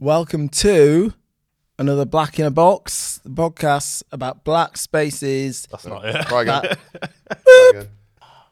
[0.00, 1.12] Welcome to
[1.78, 5.66] another Black in a Box, the podcast about black spaces.
[5.70, 6.24] That's not it.
[6.26, 6.76] Try again.
[7.42, 7.88] Try again.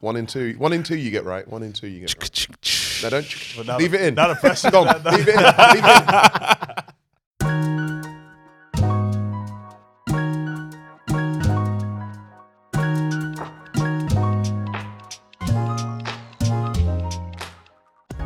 [0.01, 0.55] One in two.
[0.57, 1.47] One in two you get right.
[1.47, 2.47] One in two you get right.
[3.03, 3.53] No, don't.
[3.55, 4.15] But now leave the- it in.
[4.15, 5.41] now the pressure- Dom, now- now- leave it in.
[5.41, 7.87] Leave it in.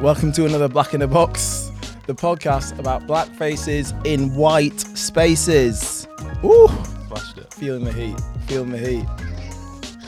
[0.02, 1.71] Welcome to another Black in a Box,
[2.08, 6.08] the podcast about black faces in white spaces.
[6.44, 6.68] Ooh,
[7.08, 7.54] Flashed it.
[7.54, 9.06] feeling the heat, feeling the heat.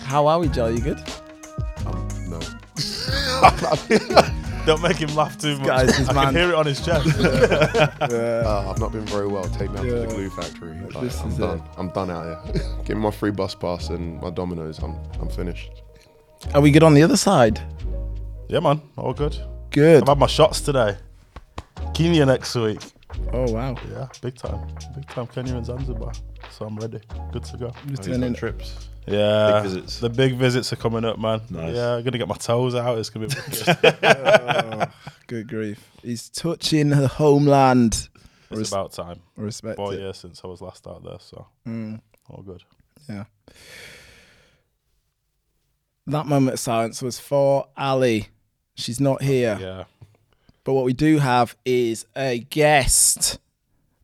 [0.06, 0.68] How are we, Joe?
[0.68, 1.00] You good?
[1.86, 2.40] Um, no.
[4.66, 5.68] Don't make him laugh too much.
[5.68, 6.26] guy's his I man.
[6.28, 7.06] can hear it on his chest.
[8.04, 9.44] Uh, I've not been very well.
[9.46, 10.78] Take me out to the glue factory.
[10.94, 11.58] Like, I'm done.
[11.58, 11.64] it.
[11.78, 12.64] I'm done out here.
[12.86, 14.80] Give me my free bus pass and my Dominoes.
[14.80, 15.72] I'm I'm finished.
[16.54, 17.60] Are we good on the other side?
[18.50, 18.82] yeah, man.
[18.98, 19.38] All good.
[19.72, 20.04] Good.
[20.04, 20.98] I've had my shots today.
[21.94, 22.80] Kenya next week.
[23.32, 23.76] Oh wow.
[23.92, 24.68] Yeah, big time.
[24.96, 26.12] Big time Kenya and Zanzibar.
[26.52, 27.00] So I'm ready.
[27.32, 27.72] Good to go.
[27.88, 28.90] Returning- trips.
[29.06, 29.62] Yeah.
[29.62, 30.00] Big visits.
[30.00, 31.42] The big visits are coming up, man.
[31.50, 31.76] Nice.
[31.76, 32.98] Yeah, I'm gonna get my toes out.
[32.98, 33.36] It's gonna be
[34.04, 34.86] Oh,
[35.28, 35.92] good grief.
[36.02, 38.10] He's touching the homeland.
[38.50, 39.20] it's Res- about time.
[39.38, 40.00] Respect Four it.
[40.00, 42.64] years since I was last out there, so Mm, all good.
[43.10, 43.26] yeah.
[46.08, 48.28] That moment of silence was for Ali.
[48.76, 49.58] She's not here.
[49.62, 49.84] Yeah.
[50.64, 53.40] But what we do have is a guest,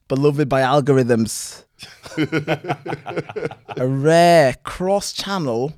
[0.07, 1.63] beloved by algorithms.
[3.77, 5.73] a rare cross channel,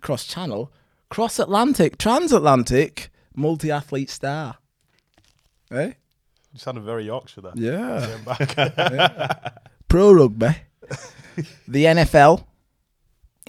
[0.00, 0.72] cross channel,
[1.08, 4.58] cross Atlantic, transatlantic multi athlete star.
[5.70, 5.92] Eh?
[6.52, 7.52] You sounded very Yorkshire there.
[7.54, 8.18] Yeah.
[8.24, 9.54] Back.
[9.88, 10.56] Pro rugby,
[11.68, 12.44] the NFL,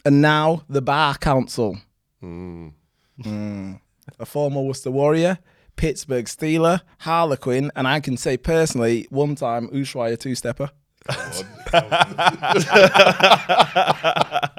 [0.06, 1.78] and now the Bar Council.
[2.24, 2.74] Mm.
[3.22, 3.80] Mm.
[4.20, 5.40] A former Worcester Warrior,
[5.80, 10.70] Pittsburgh Steeler, Harlequin, and I can say personally, one time Ushuaia two stepper.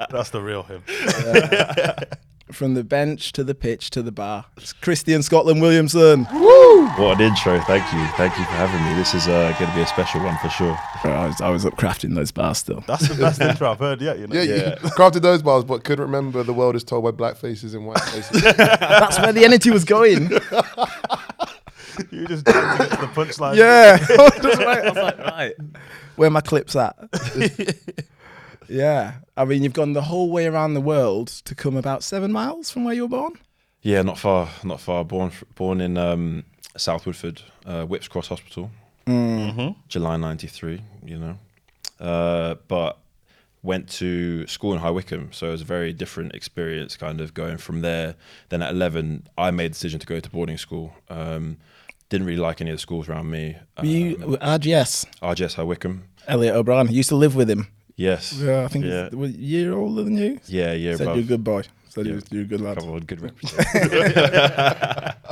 [0.09, 0.81] That's the real him.
[2.51, 4.43] From the bench to the pitch to the bar.
[4.57, 6.27] It's Christian Scotland Williamson.
[6.33, 6.85] Woo!
[6.97, 7.61] What an intro.
[7.61, 8.05] Thank you.
[8.17, 8.93] Thank you for having me.
[8.95, 10.77] This is uh, going to be a special one for sure.
[11.05, 12.83] I was, I was up crafting those bars still.
[12.87, 14.19] That's the best intro I've heard yet.
[14.19, 14.35] You know.
[14.35, 14.69] Yeah, Yeah.
[14.83, 17.87] you crafted those bars, but couldn't remember the world is told by black faces and
[17.87, 18.41] white faces.
[18.57, 20.27] That's where the energy was going.
[22.21, 23.55] You just dancing to the punchline.
[23.57, 23.97] Yeah.
[24.09, 25.53] I was like, right.
[26.17, 26.95] Where my clips at?
[28.69, 29.13] yeah.
[29.35, 32.69] I mean, you've gone the whole way around the world to come about seven miles
[32.69, 33.33] from where you were born.
[33.81, 34.49] Yeah, not far.
[34.63, 35.03] Not far.
[35.03, 36.43] Born born in um,
[36.77, 38.69] South Woodford, uh, Whipps Cross Hospital,
[39.07, 39.79] Mm-hmm.
[39.87, 40.79] July '93.
[41.03, 41.37] You know,
[41.99, 42.99] uh, but
[43.63, 46.95] went to school in High Wycombe, so it was a very different experience.
[46.95, 48.13] Kind of going from there.
[48.49, 50.93] Then at 11, I made the decision to go to boarding school.
[51.09, 51.57] Um,
[52.11, 53.55] didn't really like any of the schools around me.
[53.79, 55.05] Were you Um, RGS?
[55.23, 56.03] RGS High Wycombe.
[56.27, 56.87] Elliot O'Brien.
[56.87, 57.67] I used to live with him.
[57.95, 58.33] Yes.
[58.33, 59.09] Yeah, I think Yeah.
[59.11, 60.39] he's a year older than you.
[60.47, 60.95] Yeah, yeah.
[60.97, 61.15] Said above.
[61.17, 61.63] you're a good boy.
[61.89, 62.13] Said Yeah.
[62.13, 62.77] you you're a good lad.
[62.77, 63.89] Come on, good representation.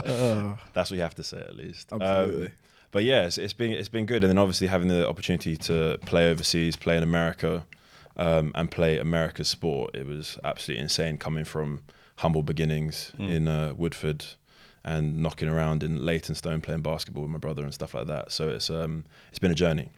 [0.05, 1.91] Oh, That's what you have to say at least.
[1.93, 2.51] Um, absolutely.
[2.91, 5.97] but yeah, it's, it's been it's been good, and then obviously having the opportunity to
[6.05, 7.65] play overseas, play in America,
[8.17, 11.17] um, and play America's sport, it was absolutely insane.
[11.17, 11.81] Coming from
[12.17, 14.25] humble beginnings in uh, Woodford
[14.89, 18.31] and knocking around in Leytonstone playing basketball with my brother and stuff like that.
[18.31, 19.91] So it's um it's been a journey.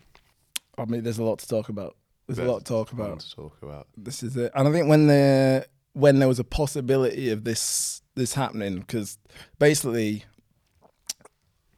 [0.78, 1.96] I mean, there's a lot to talk about.
[2.28, 3.22] There's a lot to talk about.
[3.22, 3.88] to talk about.
[3.96, 4.52] This is it.
[4.54, 9.18] And I think when the when there was a possibility of this this happening, because
[9.60, 10.26] basically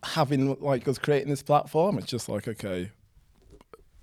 [0.04, 2.92] having like us creating this platform, it's just like okay,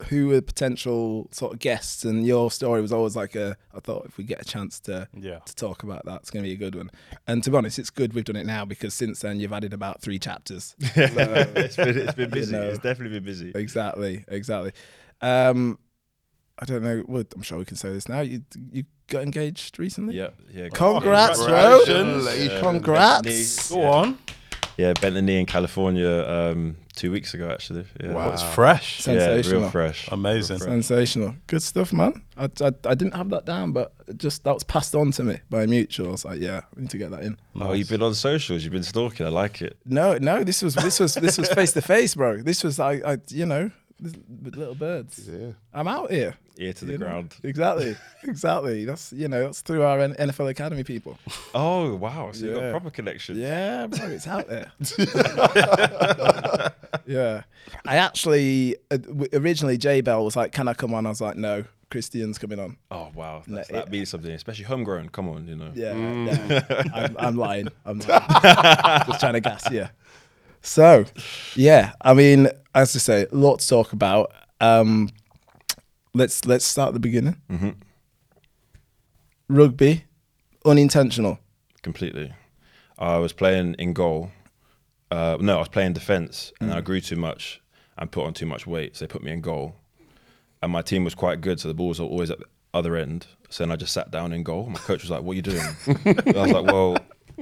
[0.05, 2.05] who are potential sort of guests?
[2.05, 3.57] And your story was always like a.
[3.75, 5.39] I thought if we get a chance to Yeah.
[5.41, 6.91] to talk about that, it's going to be a good one.
[7.27, 9.73] And to be honest, it's good we've done it now because since then you've added
[9.73, 10.75] about three chapters.
[10.81, 12.53] it's been it's been busy.
[12.53, 12.63] know.
[12.63, 13.53] It's definitely been busy.
[13.55, 14.73] exactly, exactly.
[15.21, 15.79] Um,
[16.59, 17.05] I don't know.
[17.09, 18.21] Well, I'm sure we can say this now.
[18.21, 20.15] You you got engaged recently.
[20.17, 20.69] Yeah, yeah.
[20.73, 21.83] Congrats, bro.
[21.87, 22.53] Congratulations.
[22.53, 23.71] Yeah, Congrats.
[23.71, 24.19] Go on.
[24.77, 27.87] Yeah, bent the knee in California um, two weeks ago actually.
[27.99, 28.13] Yeah.
[28.13, 28.33] Wow.
[28.33, 29.01] It's fresh.
[29.01, 29.61] Sen- Yeah, Sensational.
[29.63, 30.09] real fresh.
[30.13, 30.59] Amazing.
[30.59, 30.73] Real fresh.
[30.85, 31.35] Sensational.
[31.47, 32.23] Good stuff, man.
[32.37, 35.39] I, I, I didn't have that down, but just that was passed on to me
[35.49, 36.09] by mutual.
[36.09, 37.39] I was like, yeah, I need to get that in.
[37.59, 38.65] Oh, you've been on socials.
[38.65, 39.25] You've been stalking.
[39.27, 39.79] I like it.
[39.87, 42.43] No, no, this was this was this was face to face, bro.
[42.43, 43.71] This was I, I you know,
[44.43, 45.27] little birds.
[45.27, 45.53] Yeah.
[45.73, 46.35] I'm out here.
[46.59, 47.07] Ear to the you know?
[47.07, 47.35] ground.
[47.43, 48.85] Exactly, exactly.
[48.85, 51.19] That's you know that's through our NFL Academy people.
[51.55, 52.33] Oh wow!
[52.33, 53.39] So you've got proper connections.
[53.39, 54.71] Yeah, bro, it's out there.
[57.07, 57.43] yeah,
[57.87, 58.99] I actually uh,
[59.33, 62.59] originally J Bell was like, "Can I come on?" I was like, "No, Christian's coming
[62.59, 65.09] on." Oh wow, No, That's, it- that means something, especially homegrown.
[65.11, 65.71] Come on, you know.
[65.75, 66.51] Yeah, Mm.
[66.51, 66.87] yeah.
[66.95, 67.69] I'm, I'm lying.
[67.85, 68.23] I'm lying.
[69.07, 69.87] just trying to gas you.
[70.63, 71.05] So,
[71.57, 74.33] yeah, I mean, as I say, a lot to talk about.
[74.61, 75.09] Um,
[76.13, 77.37] let's let's start at the beginning.
[77.51, 77.77] Mhm.
[79.49, 80.05] Rugby,
[80.65, 81.39] unintentional.
[81.83, 82.33] completely.
[82.99, 84.31] I was playing in goal.
[85.11, 87.61] Uh, no, I was playing defense, and I grew too much
[87.99, 89.75] and put on too much weight, so they put me in goal.
[90.63, 93.27] And my team was quite good, so the balls were always at the other end.
[93.49, 94.67] So then I just sat down in goal.
[94.69, 95.61] My coach was like, "What are you doing?"
[96.07, 96.97] I was like, "Well,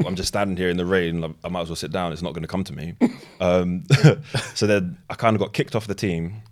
[0.06, 1.22] I'm just standing here in the rain.
[1.24, 2.12] I- I might as well sit down.
[2.12, 2.94] It's not going to come to me."
[3.40, 3.84] Um,
[4.54, 6.42] so then I kind of got kicked off the team.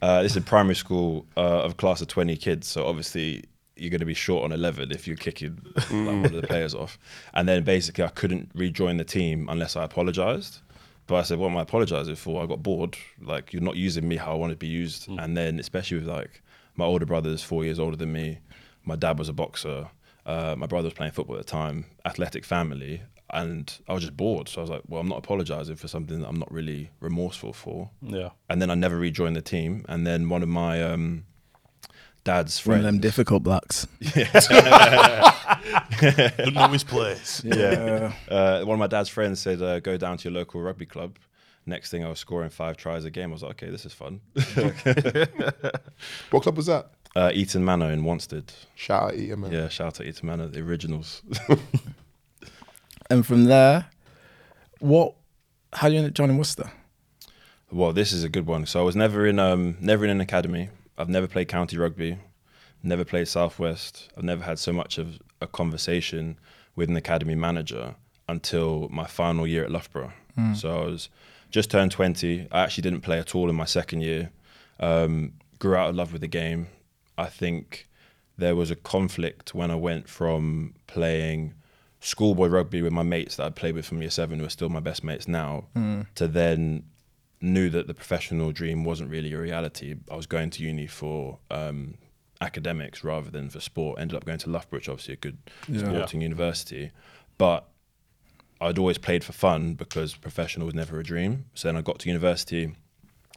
[0.00, 3.44] Uh, this is primary school uh, of a class of 20 kids, so obviously
[3.76, 6.74] you're going to be short on 11 if you're kicking like, one of the players
[6.74, 6.98] off.
[7.32, 10.60] And then basically I couldn't rejoin the team unless I apologized.
[11.06, 12.42] But I said, what am I apologizing for?
[12.42, 12.96] I got bored.
[13.20, 15.08] Like, you're not using me how I want to be used.
[15.08, 16.42] And then, especially with like
[16.76, 18.38] my older brother's four years older than me,
[18.84, 19.88] my dad was a boxer,
[20.24, 23.02] uh, my brother was playing football at the time, athletic family.
[23.30, 24.48] And I was just bored.
[24.48, 27.52] So I was like, well, I'm not apologizing for something that I'm not really remorseful
[27.52, 28.30] for Yeah.
[28.48, 29.84] and then I never rejoined the team.
[29.88, 31.24] And then one of my um,
[32.24, 33.86] dad's One of them difficult blacks.
[34.14, 34.34] Don't
[36.54, 37.42] know his place.
[37.44, 38.12] Yeah.
[38.28, 41.16] uh, one of my dad's friends said, uh, "Go down to your local rugby club."
[41.66, 43.30] Next thing, I was scoring five tries a game.
[43.30, 44.20] I was like, "Okay, this is fun."
[46.30, 46.90] What club was that?
[47.16, 48.52] uh, Eton Manor in Wanstead.
[48.74, 49.56] Shout out Eton, Manor.
[49.56, 51.22] Yeah, shout out to Eton Manor, the originals.
[53.10, 53.86] and from there,
[54.80, 55.14] what?
[55.72, 56.70] How do you end up joining Worcester?
[57.70, 58.66] well, this is a good one.
[58.66, 60.70] So I was never in um, never in an academy.
[60.98, 62.18] I've never played county rugby.
[62.82, 64.10] Never played Southwest.
[64.16, 66.38] I've never had so much of a conversation
[66.76, 67.94] with an academy manager
[68.28, 70.12] until my final year at Loughborough.
[70.54, 71.08] So I was
[71.50, 72.48] just turned 20.
[72.50, 74.30] I actually didn't play at all in my second year.
[74.80, 76.66] Um, grew out of love with the game.
[77.16, 77.88] I think
[78.36, 81.54] there was a conflict when I went from playing
[82.00, 84.68] schoolboy rugby with my mates that I played with from year seven, who are still
[84.68, 85.66] my best mates now,
[86.16, 86.82] to then
[87.44, 89.94] knew that the professional dream wasn't really a reality.
[90.10, 91.94] I was going to uni for um,
[92.40, 94.00] academics rather than for sport.
[94.00, 95.38] Ended up going to Loughborough, which obviously a good
[95.78, 96.90] sporting university,
[97.38, 97.68] but
[98.60, 101.44] I'd always played for fun because professional was never a dream.
[101.54, 102.74] So then I got to university.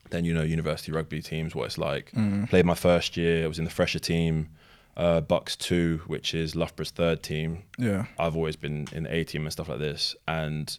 [0.10, 2.12] Then you know university rugby teams what it's like.
[2.48, 3.44] Played my first year.
[3.44, 4.50] I was in the fresher team,
[4.96, 7.64] uh, BUCS two, which is Loughborough's third team.
[7.78, 8.06] Yeah.
[8.18, 10.78] I've always been in the A team and stuff like this, and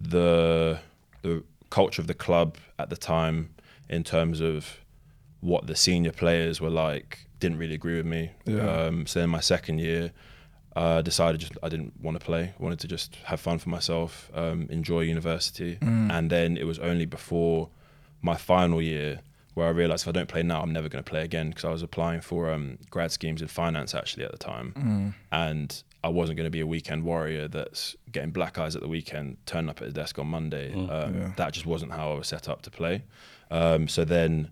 [0.00, 0.78] the
[1.22, 3.54] the culture of the club at the time,
[3.88, 4.80] in terms of
[5.40, 8.30] what the senior players were like, didn't really agree with me.
[8.44, 8.68] Yeah.
[8.68, 10.12] Um, so in my second year,
[10.76, 12.54] uh, decided just I didn't want to play.
[12.58, 17.06] Wanted to just have fun for myself, um, enjoy university, and then it was only
[17.06, 17.68] before
[18.22, 19.20] my final year
[19.54, 21.64] where I realized if I don't play now, I'm never going to play again because
[21.64, 26.08] I was applying for um, grad schemes in finance actually at the time, and I
[26.08, 29.68] wasn't going to be a weekend warrior that's getting black eyes at the weekend, turning
[29.68, 30.72] up at his desk on Monday.
[30.72, 30.88] um,
[31.36, 33.02] That just wasn't how I was set up to play.
[33.50, 34.50] Um, so then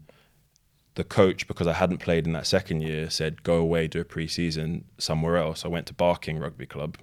[0.96, 4.04] the coach, because I hadn't played in that second year, said go away, do a
[4.04, 5.64] pre-season somewhere else.
[5.64, 6.96] I went to Barking Rugby Club,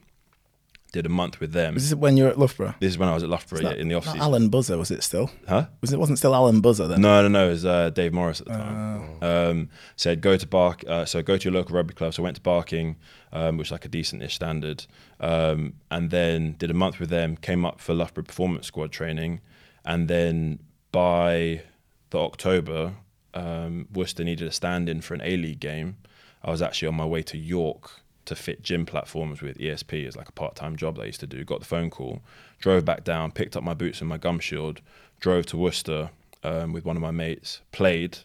[0.93, 1.73] did a month with them.
[1.73, 2.75] Was this when you were at Loughborough?
[2.79, 4.21] This is when I was at Loughborough Is yeah, in the off not season.
[4.21, 5.31] Alan Buzza was it still?
[5.49, 5.65] Huh?
[5.81, 7.01] Was it wasn't still Alan Buzza then?
[7.01, 7.47] No, no, no.
[7.47, 9.23] It was uh, Dave Morris at the time.
[9.23, 10.83] Um, said go to Bark.
[10.87, 12.13] Uh, so go to your local rugby club.
[12.13, 12.95] So I went to Barking,
[13.33, 14.85] um, which is like a decent-ish standard,
[15.19, 17.37] um, and then did a month with them.
[17.37, 19.41] Came up for Loughborough Performance Squad training,
[19.83, 20.59] and then
[20.91, 21.63] by
[22.11, 22.93] the October,
[23.33, 25.97] um, Worcester needed a stand-in for an A League game.
[26.43, 30.15] I was actually on my way to York to fit gym platforms with ESP as
[30.15, 31.43] like a part-time job that I used to do.
[31.43, 32.21] Got the phone call,
[32.59, 34.81] drove back down, picked up my boots and my gum shield,
[35.19, 36.09] drove to Worcester
[36.43, 38.19] um, with one of my mates, played.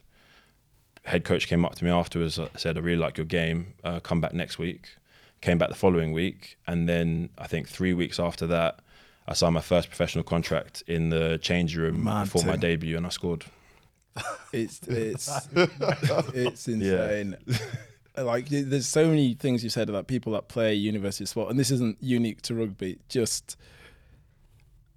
[1.05, 3.75] Head coach came up to me afterwards, uh, said, "I really like your game.
[3.83, 4.89] Uh, come back next week."
[5.41, 8.81] Came back the following week, and then I think three weeks after that,
[9.29, 13.07] I signed my first professional contract in the change room Mad before my debut, and
[13.07, 13.45] I scored.
[14.53, 17.37] It's it's it's insane.
[18.23, 21.71] Like there's so many things you said about people that play university sport, and this
[21.71, 22.99] isn't unique to rugby.
[23.09, 23.57] Just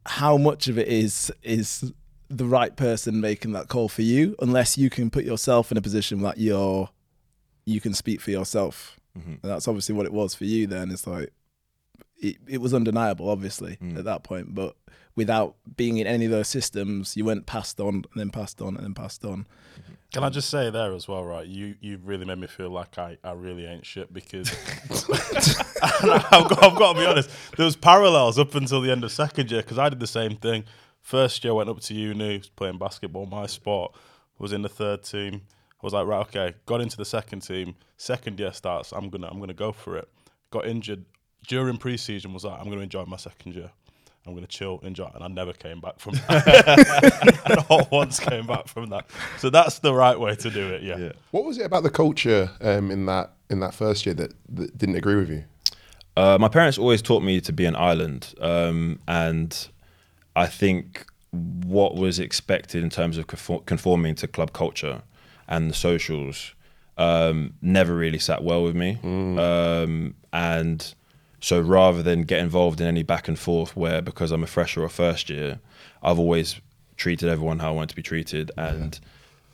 [0.05, 1.93] how much of it is is
[2.29, 5.81] the right person making that call for you, unless you can put yourself in a
[5.81, 6.89] position that you're
[7.65, 8.97] you can speak for yourself.
[9.17, 9.25] Mhm.
[9.43, 10.65] And that's obviously what it was for you.
[10.67, 11.31] Then it's like
[12.17, 13.97] it, it was undeniable, obviously Mm.
[13.97, 14.75] at that point, but
[15.15, 18.75] without being in any of those systems, you went passed on and then passed on
[18.77, 19.45] and then passed on.
[20.11, 21.47] Can I just say there as well, right?
[21.47, 24.49] You you really made me feel like I, I really ain't shit because
[25.81, 27.29] I've, got, I've got to be honest.
[27.55, 30.35] There was parallels up until the end of second year because I did the same
[30.35, 30.65] thing.
[30.99, 33.95] First year, I went up to uni, was playing basketball, my sport.
[34.37, 35.41] Was in the third team.
[35.81, 36.55] I was like, right, okay.
[36.65, 37.75] Got into the second team.
[37.97, 38.91] Second year starts.
[38.91, 40.09] I'm gonna I'm gonna go for it.
[40.51, 41.05] Got injured
[41.47, 42.33] during pre-season.
[42.33, 43.71] Was like, I'm gonna enjoy my second year.
[44.25, 47.65] I'm going to chill, and enjoy, and I never came back from that.
[47.69, 49.09] Not once came back from that.
[49.39, 50.83] So that's the right way to do it.
[50.83, 50.97] Yeah.
[50.97, 51.11] Yeah.
[51.31, 54.77] What was it about the culture um, in that in that first year that, that
[54.77, 55.43] didn't agree with you?
[56.15, 59.69] Uh, my parents always taught me to be an island, um, and
[60.35, 63.25] I think what was expected in terms of
[63.65, 65.01] conforming to club culture
[65.47, 66.53] and the socials
[66.97, 68.99] um, never really sat well with me.
[69.03, 70.93] Um, and
[71.41, 74.83] so rather than get involved in any back and forth where because I'm a fresher
[74.83, 75.59] or first year,
[76.03, 76.61] I've always
[76.97, 78.51] treated everyone how I want to be treated.
[78.57, 78.99] And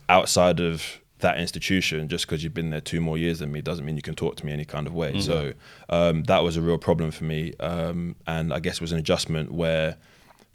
[0.10, 3.86] outside of that institution, just because you've been there two more years than me, doesn't
[3.86, 5.20] mean you can talk to me any kind of way.
[5.22, 5.54] So
[5.90, 7.54] um, that was a real problem for me.
[7.60, 9.96] Um, and I guess it was an adjustment where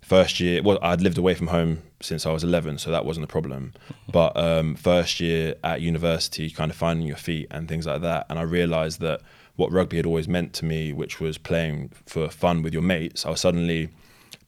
[0.03, 3.25] first year, well, I'd lived away from home since I was 11, so that wasn't
[3.25, 3.73] a problem.
[4.13, 8.27] But um, first year at university, kind of finding your feet and things like that.
[8.29, 9.23] And I realized that
[9.57, 13.27] what rugby had always meant to me, which was playing for fun with your mates,
[13.27, 13.91] I was suddenly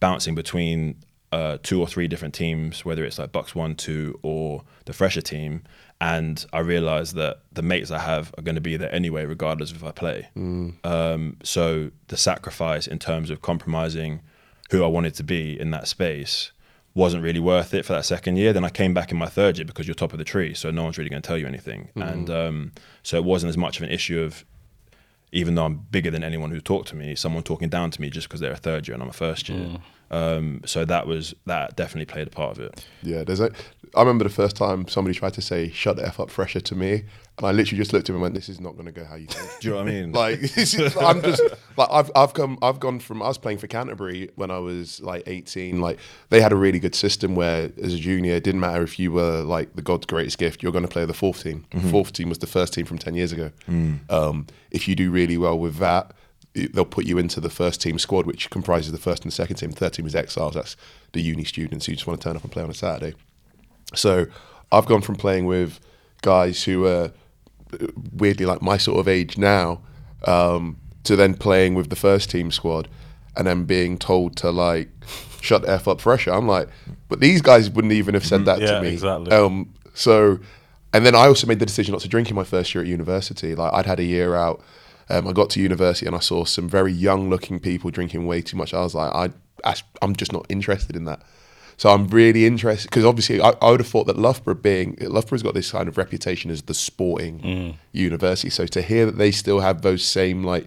[0.01, 0.97] bouncing between
[1.33, 5.21] uh, two or three different teams, whether it's like BUCS One, Two, or the fresher
[5.21, 5.63] team.
[6.01, 9.71] And I realized that the mates I have are going to be there anyway, regardless
[9.71, 10.29] of if I play.
[10.85, 14.21] Um, so the sacrifice in terms of compromising
[14.71, 16.53] who I wanted to be in that space
[16.95, 18.53] wasn't really worth it for that second year.
[18.53, 20.71] Then I came back in my third year because you're top of the tree, so
[20.71, 21.89] no one's really going to tell you anything.
[21.97, 24.45] And um, so it wasn't as much of an issue of
[25.35, 28.09] even though I'm bigger than anyone who talked to me, someone talking down to me
[28.09, 29.79] just because they're a third year and I'm a first year.
[30.11, 32.87] Um, so that was that definitely played a part of it.
[33.03, 33.51] Yeah, there's a.
[33.97, 36.75] I remember the first time somebody tried to say "shut the f up, fresher" to
[36.75, 37.05] me,
[37.39, 39.05] and I literally just looked at him and went, "This is not going to go
[39.05, 40.13] how you think." Do you know what I mean?
[40.13, 41.43] like this is, I'm just
[41.77, 45.01] like I've I've come I've gone from I was playing for Canterbury when I was
[45.01, 45.81] like 18.
[45.81, 45.99] Like
[46.31, 49.13] they had a really good system where as a junior, it didn't matter if you
[49.13, 51.65] were like the God's greatest gift, you're going to play the fourth team.
[51.91, 53.51] Fourth team was the first team from 10 years ago.
[54.11, 56.13] Um, if you do really well with that,
[56.55, 59.57] they'll put you into the first team squad, which comprises the first and the second
[59.57, 59.71] team.
[59.71, 60.55] The Third team is exiles.
[60.55, 60.77] That's
[61.13, 63.17] the uni students who just want to turn up and play on a Saturday.
[63.95, 64.27] So
[64.71, 65.81] I've gone from playing with
[66.23, 67.13] guys who are
[68.13, 69.81] weirdly like my sort of age now
[70.27, 72.89] um, to then playing with the first team squad
[73.37, 74.89] and then being told to like
[75.41, 76.33] shut the f up fresher.
[76.33, 76.69] I'm like,
[77.09, 78.89] but these guys wouldn't even have said that yeah, to me.
[78.95, 79.31] exactly.
[79.33, 80.39] Um, so,
[80.93, 82.89] and then I also made the decision not to drink in my first year at
[82.89, 83.55] university.
[83.55, 84.63] Like I'd had a year out.
[85.11, 88.41] Um, I got to university and I saw some very young looking people drinking way
[88.41, 88.73] too much.
[88.73, 89.31] I was like, I,
[89.69, 91.21] I I'm just not interested in that.
[91.77, 95.43] So I'm really interested because obviously I, I would have thought that Loughborough being Loughborough's
[95.43, 97.75] got this kind of reputation as the sporting mm.
[97.93, 98.51] university.
[98.51, 100.67] So to hear that they still have those same like,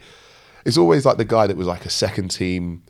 [0.66, 2.84] it's always like the guy that was like a second team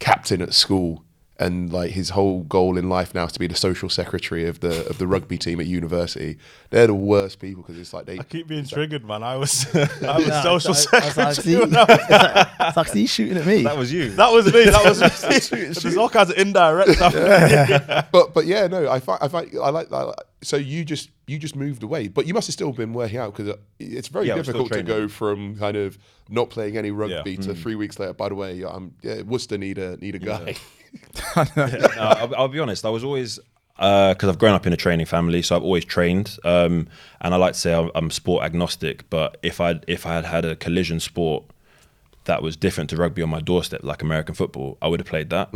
[0.00, 1.04] captain at school
[1.42, 4.60] and like his whole goal in life now is to be the social secretary of
[4.60, 6.38] the of the rugby team at university.
[6.70, 9.22] They're the worst people because it's like they I keep being triggered, man.
[9.22, 9.78] I was, I
[10.18, 11.34] was Nah, social I- I was like, secretary.
[11.34, 11.56] see?
[11.58, 13.62] when I was- It's like, he's shooting at me.
[13.70, 14.10] that was you.
[14.12, 14.64] That was me.
[14.66, 15.58] That was me.
[15.58, 17.12] There's all kinds of indirect stuff.
[18.12, 20.14] but but yeah, no, I find I find I like that.
[20.42, 23.32] So you just you just moved away, but you must have still been working out
[23.36, 26.50] because uh, it's very Yeah, I was still difficult to go from kind of not
[26.50, 27.40] playing any rugby Yeah.
[27.42, 27.58] to mm.
[27.58, 28.12] three weeks later.
[28.12, 30.54] By the way, I'm yeah, Worcester need a need a guy.
[31.56, 31.68] no,
[31.98, 32.84] I'll, I'll be honest.
[32.84, 33.38] I was always
[33.76, 36.38] because I've grown up in a training family, so I've always trained.
[36.44, 36.88] Um,
[37.20, 39.08] and I like to say I'm, I'm sport agnostic.
[39.10, 41.44] But if I if I had had a collision sport
[42.24, 45.30] that was different to rugby on my doorstep, like American football, I would have played
[45.30, 45.52] that.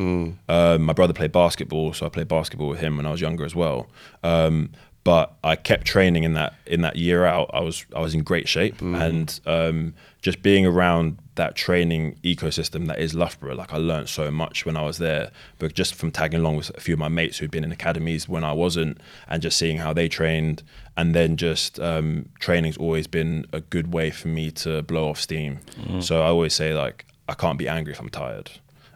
[0.48, 3.44] Um, my brother played basketball, so I played basketball with him when I was younger
[3.44, 3.86] as well.
[4.24, 4.70] Um,
[5.06, 7.48] but I kept training in that in that year out.
[7.54, 12.88] I was I was in great shape, and um, just being around that training ecosystem
[12.88, 15.30] that is Loughborough, like I learned so much when I was there.
[15.60, 18.28] But just from tagging along with a few of my mates who'd been in academies
[18.28, 18.98] when I wasn't,
[19.28, 20.64] and just seeing how they trained,
[20.96, 25.20] and then just um, training's always been a good way for me to blow off
[25.20, 25.60] steam.
[26.00, 28.50] So I always say like I can't be angry if I'm tired.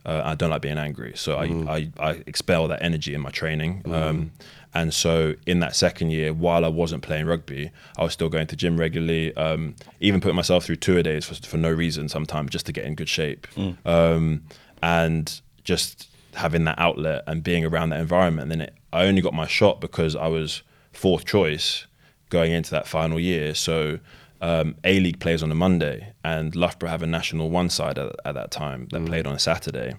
[0.05, 1.45] Uh, I don't like being angry, so I,
[1.77, 3.83] I, I expel that energy in my training.
[3.85, 4.33] Um,
[4.75, 8.47] and so in that second year, while I wasn't playing rugby, I was still going
[8.49, 12.51] to gym regularly, um, even putting myself through tour days for, for no reason sometimes
[12.51, 13.47] just to get in good shape.
[13.85, 14.43] Um,
[14.83, 18.51] and just having that outlet and being around that environment.
[18.51, 20.63] And then it, I only got my shot because I was
[20.93, 21.87] fourth choice
[22.29, 23.55] going into that final year.
[23.55, 23.99] So
[24.41, 28.15] um, A League plays on a Monday, and Loughborough have a National One side at,
[28.25, 29.95] at that time that played on a Saturday.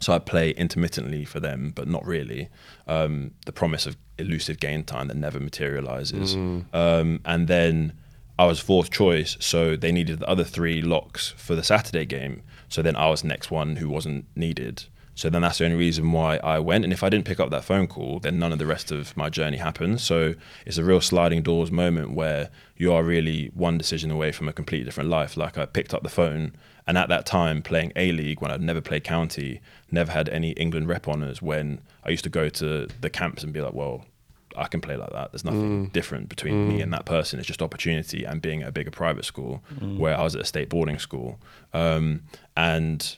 [0.00, 2.48] So I play intermittently for them, but not really.
[2.86, 6.34] Um, the promise of elusive game time that never materializes.
[6.74, 7.94] Um, and then
[8.38, 12.42] I was fourth choice, so they needed the other three locks for the Saturday game.
[12.68, 14.84] So then I was next one who wasn't needed.
[15.14, 16.84] So then that's the only reason why I went.
[16.84, 19.16] And if I didn't pick up that phone call, then none of the rest of
[19.16, 20.02] my journey happened.
[20.02, 20.34] So
[20.66, 24.52] it's a real sliding doors moment where you are really one decision away from a
[24.52, 25.34] completely different life.
[25.38, 26.52] Like I picked up the phone,
[26.86, 30.50] and at that time, playing A League when I'd never played county, never had any
[30.52, 34.04] England rep honours, when I used to go to the camps and be like, well,
[34.56, 35.32] I can play like that.
[35.32, 35.92] There's nothing mm.
[35.92, 36.82] different between me mm.
[36.82, 37.38] and that person.
[37.38, 39.98] It's just opportunity and being at a bigger private school mm.
[39.98, 41.38] where I was at a state boarding school.
[41.74, 42.22] Um,
[42.56, 43.16] and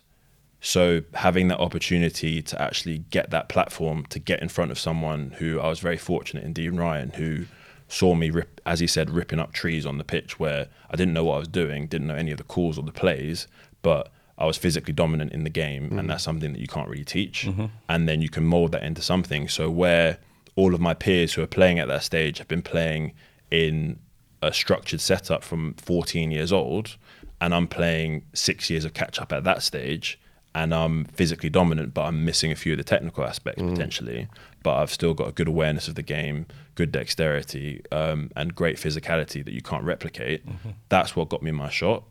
[0.60, 5.36] so having that opportunity to actually get that platform to get in front of someone
[5.38, 7.44] who I was very fortunate in Dean Ryan, who
[7.86, 11.14] saw me rip, as he said, ripping up trees on the pitch where I didn't
[11.14, 13.46] know what I was doing, didn't know any of the calls or the plays,
[13.82, 16.06] but I was physically dominant in the game, and mm-hmm.
[16.06, 17.46] that's something that you can't really teach.
[17.46, 17.66] Mm-hmm.
[17.88, 19.48] And then you can mold that into something.
[19.48, 20.18] So where
[20.54, 23.12] all of my peers who are playing at that stage have been playing
[23.50, 23.98] in
[24.40, 26.96] a structured setup from 14 years old,
[27.40, 30.20] and I'm playing six years of catch up at that stage,
[30.54, 33.70] and I'm physically dominant, but I'm missing a few of the technical aspects mm.
[33.70, 34.28] potentially.
[34.62, 38.76] But I've still got a good awareness of the game, good dexterity, um, and great
[38.76, 40.46] physicality that you can't replicate.
[40.46, 40.70] Mm-hmm.
[40.88, 42.04] That's what got me my shot.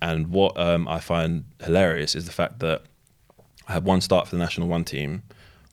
[0.00, 2.82] And what um, I find hilarious is the fact that
[3.66, 5.22] I had one start for the national one team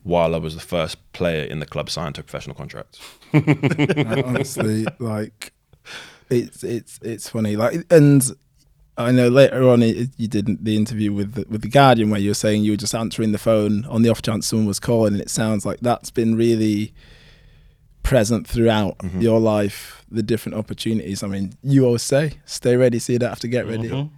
[0.04, 3.00] while I was the first player in the club signed to a professional contract.
[3.34, 5.52] Honestly, like
[6.30, 7.56] it's it's it's funny.
[7.56, 8.24] Like, and
[8.98, 12.20] I know later on it, you did the interview with the, with the Guardian where
[12.20, 14.80] you were saying you were just answering the phone on the off chance someone was
[14.80, 16.94] calling, and it sounds like that's been really
[18.04, 20.06] present throughout your life.
[20.12, 21.24] The different opportunities.
[21.24, 24.10] I mean, you always say, "Stay ready, see you don't have to get ready."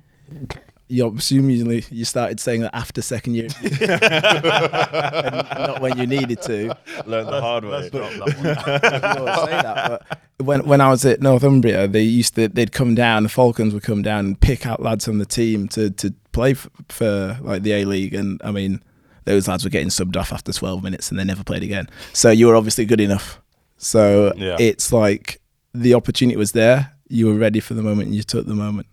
[0.90, 6.78] You presumably you started saying that after second year, and not when you needed to.
[7.06, 7.72] Learn the hard way.
[7.72, 8.28] Let's drop that one.
[8.28, 10.08] you say that,
[10.38, 13.74] but when when I was at Northumbria, they used to they'd come down, the Falcons
[13.74, 17.38] would come down and pick out lads from the team to to play for, for
[17.42, 18.82] like the A League, and I mean
[19.26, 21.90] those lads were getting subbed off after 12 minutes and they never played again.
[22.14, 23.42] So you were obviously good enough.
[23.76, 24.56] So Yeah.
[24.58, 25.42] it's like
[25.74, 28.88] the opportunity was there, you were ready for the moment, and you took the moment.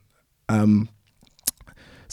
[0.49, 0.89] Um,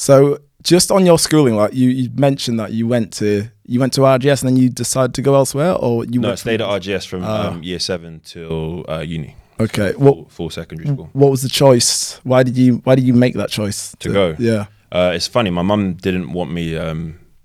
[0.01, 3.93] so just on your schooling, like you, you mentioned that you went to you went
[3.93, 7.05] to RGS and then you decided to go elsewhere, or you No, stayed at RGS
[7.07, 7.47] from Ah.
[7.49, 11.09] um, year seven till uh, uni, Okay, what full, full secondary school.
[11.13, 12.19] what was the choice?
[12.23, 14.35] Why did you Why did you make that choice To go?
[14.39, 15.49] Yeah, Uh, it's funny.
[15.51, 17.01] My mum didn't want me um,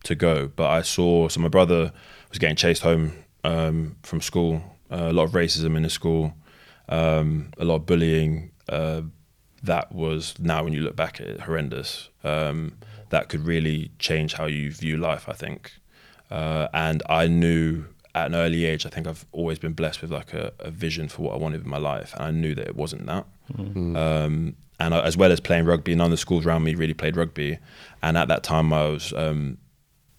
[0.08, 1.28] to go, but I saw.
[1.28, 1.92] So my brother
[2.30, 3.12] was getting chased home
[3.44, 4.60] um, from school.
[4.90, 6.32] Uh, a lot of racism in the school,
[6.88, 8.50] um, a lot of bullying.
[9.66, 12.08] That was now, when you look back at it, horrendous.
[12.24, 12.58] Um,
[13.10, 15.28] that could really change how you view life.
[15.28, 15.72] I think,
[16.30, 18.86] uh, and I knew at an early age.
[18.86, 21.62] I think I've always been blessed with like a, a vision for what I wanted
[21.62, 23.26] in my life, and I knew that it wasn't that.
[23.96, 26.94] Um, and I, as well as playing rugby, none of the schools around me really
[26.94, 27.58] played rugby.
[28.02, 29.58] And at that time, I was, um,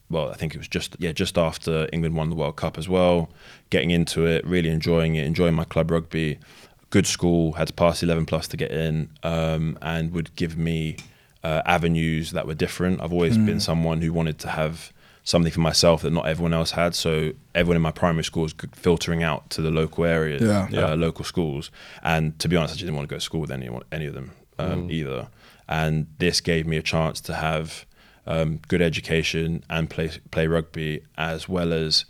[0.10, 2.88] well, I think it was just yeah, just after England won the World Cup as
[2.88, 3.30] well.
[3.70, 6.40] Getting into it, really enjoying it, enjoying my club rugby.
[6.89, 10.95] Good school, had to pass eleven plus to get in, um, and would give me
[11.43, 13.02] uh, avenues that were different.
[13.02, 16.71] I've always been someone who wanted to have something for myself that not everyone else
[16.71, 16.95] had.
[16.95, 20.67] So everyone in my primary school was filtering out to the local areas, Yeah.
[20.71, 20.91] Yeah.
[20.91, 21.69] Uh, local schools.
[22.02, 24.13] And to be honest, I didn't want to go to school with any any of
[24.13, 25.28] them um, either.
[25.67, 27.86] And this gave me a chance to have
[28.26, 32.06] um, good education and play play rugby, as well as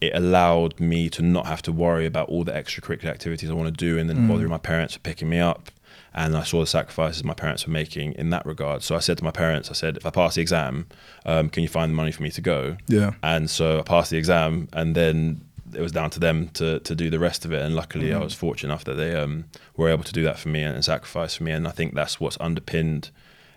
[0.00, 3.66] it allowed me to not have to worry about all the extracurricular activities I want
[3.76, 5.70] to do, and then bothering my parents for picking me up.
[6.14, 8.82] And I saw the sacrifices my parents were making in that regard.
[8.82, 10.86] So I said to my parents, I said, if I pass the exam,
[11.26, 12.76] um, can you find the money for me to go?
[12.88, 15.42] yeah, And so I passed the exam, and then
[15.74, 17.62] it was down to them to to do the rest of it.
[17.62, 19.44] And luckily, I was fortunate enough that they um,
[19.76, 21.52] were able to do that for me and, and sacrifice for me.
[21.52, 23.10] And I think that's what's underpinned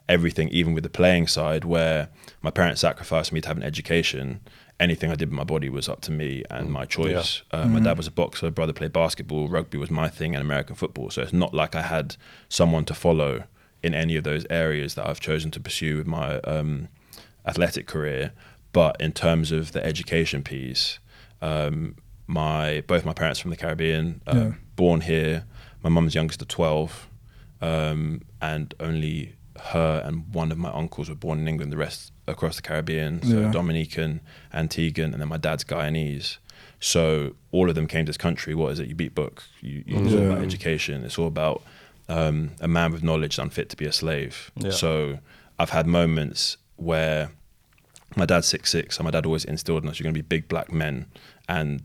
[0.10, 2.10] everything, even with the playing side, where
[2.42, 4.42] my parents sacrificed me to have an education.
[4.82, 7.44] Anything I did with my body was up to me and my choice.
[7.52, 10.76] Uh, my dad was a boxer, brother played basketball, rugby was my thing, and American
[10.76, 11.12] football.
[11.12, 12.15] So it's not like I had
[12.50, 13.44] someone to follow
[13.84, 16.88] in any of those areas that I've chosen to pursue with my um,
[17.46, 18.32] athletic career.
[18.74, 20.98] But in terms of the education piece,
[21.44, 24.52] um, my both my parents from the Caribbean, uh, Yeah.
[24.76, 25.46] born here.
[25.84, 27.08] My mum's youngest of twelve,
[27.62, 31.72] um, and only her and one of my uncles were born in England.
[31.72, 33.52] The rest across the Caribbean, so Yeah.
[33.52, 34.22] Dominican,
[34.54, 36.38] Antiguan, and then my dad's Guyanese.
[36.80, 38.56] So all of them came to this country.
[38.56, 38.88] What is it?
[38.88, 39.44] You beat book.
[39.62, 41.04] You, you, It's all about education.
[41.04, 41.62] It's all about
[42.10, 44.52] um, a man with knowledge unfit to be a slave.
[44.56, 44.72] Yeah.
[44.72, 45.20] So
[45.60, 47.32] I've had moments where
[48.16, 50.28] my dad's six six, and my dad always instilled in us you're going to be
[50.28, 51.06] big black men,
[51.48, 51.84] and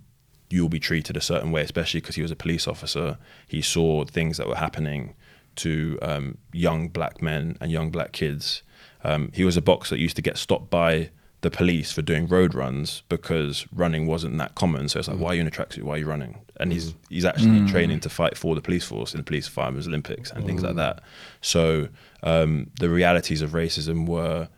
[0.49, 3.19] you'll be treated a certain way, especially because he was a police officer.
[3.47, 5.15] He saw things that were happening
[5.57, 8.63] to um, young black men and young black kids.
[9.09, 11.11] Um, he was a boxer that used to get stopped by the
[11.47, 14.89] the police for doing road runs because running wasn't that common.
[14.89, 15.83] So it's like, why are you in a tracksuit?
[15.83, 16.41] Why are you running?
[16.59, 19.87] And he's he's actually training to fight for the police force in the police firemen's
[19.87, 21.03] Olympics and things like that.
[21.43, 21.89] So
[22.23, 24.49] um, the realities of racism were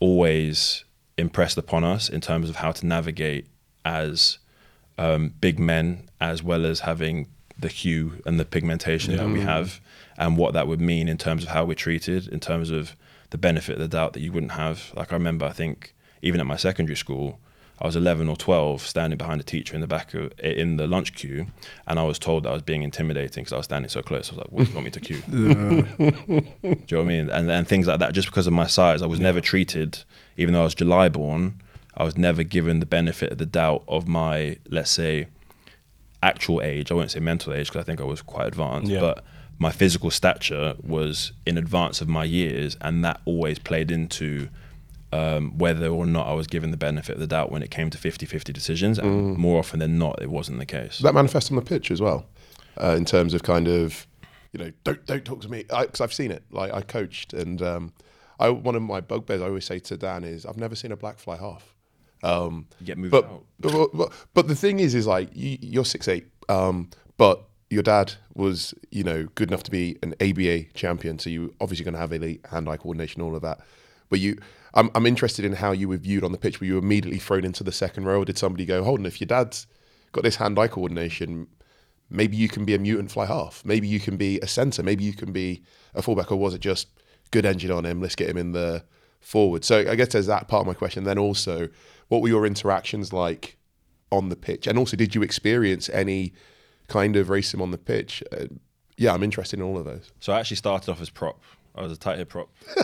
[0.00, 0.84] always
[1.16, 3.46] impressed upon us in terms of how to navigate
[3.84, 4.38] as
[4.98, 9.80] um, big men, as well as having the hue and the pigmentation that we have,
[10.16, 12.96] and what that would mean in terms of how we're treated, in terms of
[13.32, 14.92] the benefit of the doubt that you wouldn't have.
[14.94, 17.40] Like I remember, I think even at my secondary school,
[17.80, 20.86] I was 11 or 12, standing behind a teacher in the back of in the
[20.86, 21.46] lunch queue,
[21.88, 24.28] and I was told that I was being intimidating because I was standing so close.
[24.30, 27.02] I was like, "What do you want me to queue?" do you know what I
[27.02, 27.28] mean?
[27.30, 28.12] And and things like that.
[28.12, 30.04] Just because of my size, I was never treated,
[30.36, 31.60] even though I was July born.
[31.96, 35.26] I was never given the benefit of the doubt of my, let's say,
[36.22, 36.90] actual age.
[36.90, 39.00] I won't say mental age because I think I was quite advanced, Yeah.
[39.00, 39.24] but
[39.62, 44.48] my physical stature was in advance of my years, and that always played into
[45.12, 47.88] um, whether or not I was given the benefit of the doubt when it came
[47.90, 48.98] to 50 50 decisions.
[48.98, 50.98] And more often than not, it wasn't the case.
[50.98, 52.26] That manifests on the pitch as well,
[52.82, 54.06] uh, in terms of kind of,
[54.52, 56.42] you know, don't don't talk to me because I've seen it.
[56.50, 57.92] Like I coached, and um,
[58.40, 60.96] I one of my bugbears I always say to Dan is I've never seen a
[60.96, 61.74] black fly half.
[62.24, 63.44] Um, get moved but, out.
[63.60, 67.82] but but but the thing is, is like you, you're six eight, um, but your
[67.82, 71.94] dad was you know good enough to be an ABA champion, so you obviously going
[71.94, 73.60] to have elite hand-eye coordination, all of that.
[74.08, 74.38] But you,
[74.74, 76.60] I'm I'm interested in how you were viewed on the pitch.
[76.60, 79.20] Were you immediately thrown into the second row, or did somebody go, hold on, if
[79.20, 79.66] your dad's
[80.12, 81.46] got this hand-eye coordination,
[82.10, 85.04] maybe you can be a mutant fly half, maybe you can be a centre, maybe
[85.04, 85.62] you can be
[85.94, 86.88] a fullback, or was it just
[87.30, 88.00] good engine on him?
[88.00, 88.84] Let's get him in the
[89.20, 89.64] forward.
[89.64, 91.04] So I guess there's that part of my question.
[91.04, 91.68] Then also,
[92.08, 93.56] what were your interactions like
[94.10, 94.66] on the pitch?
[94.66, 96.34] And also, did you experience any
[96.88, 98.22] kind of race him on the pitch?
[98.32, 98.46] Uh,
[98.96, 100.12] yeah, I'm interested in all of those.
[100.20, 101.40] So I actually started off as prop.
[101.74, 102.48] I was a tight head prop.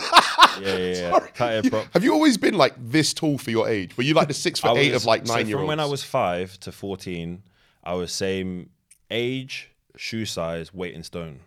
[0.61, 1.19] yeah, yeah, yeah.
[1.35, 1.85] Tight head prop.
[1.93, 3.95] Have you always been like this tall for your age?
[3.97, 5.79] Were you like the six foot I eight of like so nine year From when
[5.79, 7.43] I was five to 14,
[7.83, 8.71] I was same
[9.11, 11.39] age, shoe size, weight in stone.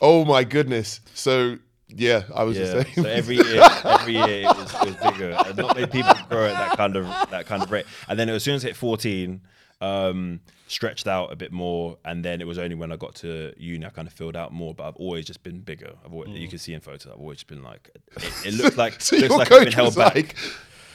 [0.00, 1.00] Oh my goodness!
[1.14, 2.64] So yeah, I was Yeah.
[2.74, 3.04] the same.
[3.04, 5.30] So every year, every year it was, it was bigger.
[5.46, 7.86] And not many people grow at that kind of that kind of rate.
[8.08, 9.40] And then as soon as I hit 14,
[9.80, 10.40] um,
[10.74, 11.96] stretched out a bit more.
[12.04, 14.52] And then it was only when I got to uni I kind of filled out
[14.52, 14.74] more.
[14.74, 15.92] But I've always just been bigger.
[16.04, 17.06] I've always, you can see in photos.
[17.12, 19.94] I've always been like it, it looks like so looks your like it's been held
[19.96, 20.14] back.
[20.14, 20.36] like,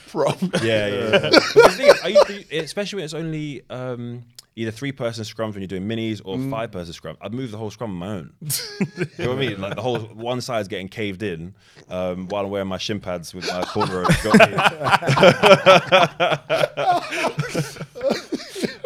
[0.06, 1.20] from Yeah, yeah.
[1.22, 1.30] yeah.
[1.70, 4.24] Thing is, to, especially when it's only um,
[4.56, 6.50] either three person scrums when you're doing minis or Mm.
[6.50, 7.16] five person scrum.
[7.20, 8.32] I'd move the whole scrum on my own.
[8.40, 9.60] you know what I mean?
[9.60, 11.54] Like the whole one side's getting caved in
[11.88, 14.04] um, while I'm wearing my shin pads with my corner.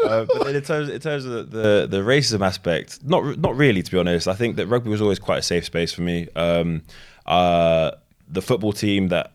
[0.05, 3.57] Uh, but then in terms, in terms of the, the, the racism aspect, not not
[3.57, 4.29] really to be honest.
[4.29, 6.29] I think that rugby was always quite a safe space for me.
[6.37, 6.83] Um,
[7.27, 7.93] uh,
[8.29, 9.33] the football team that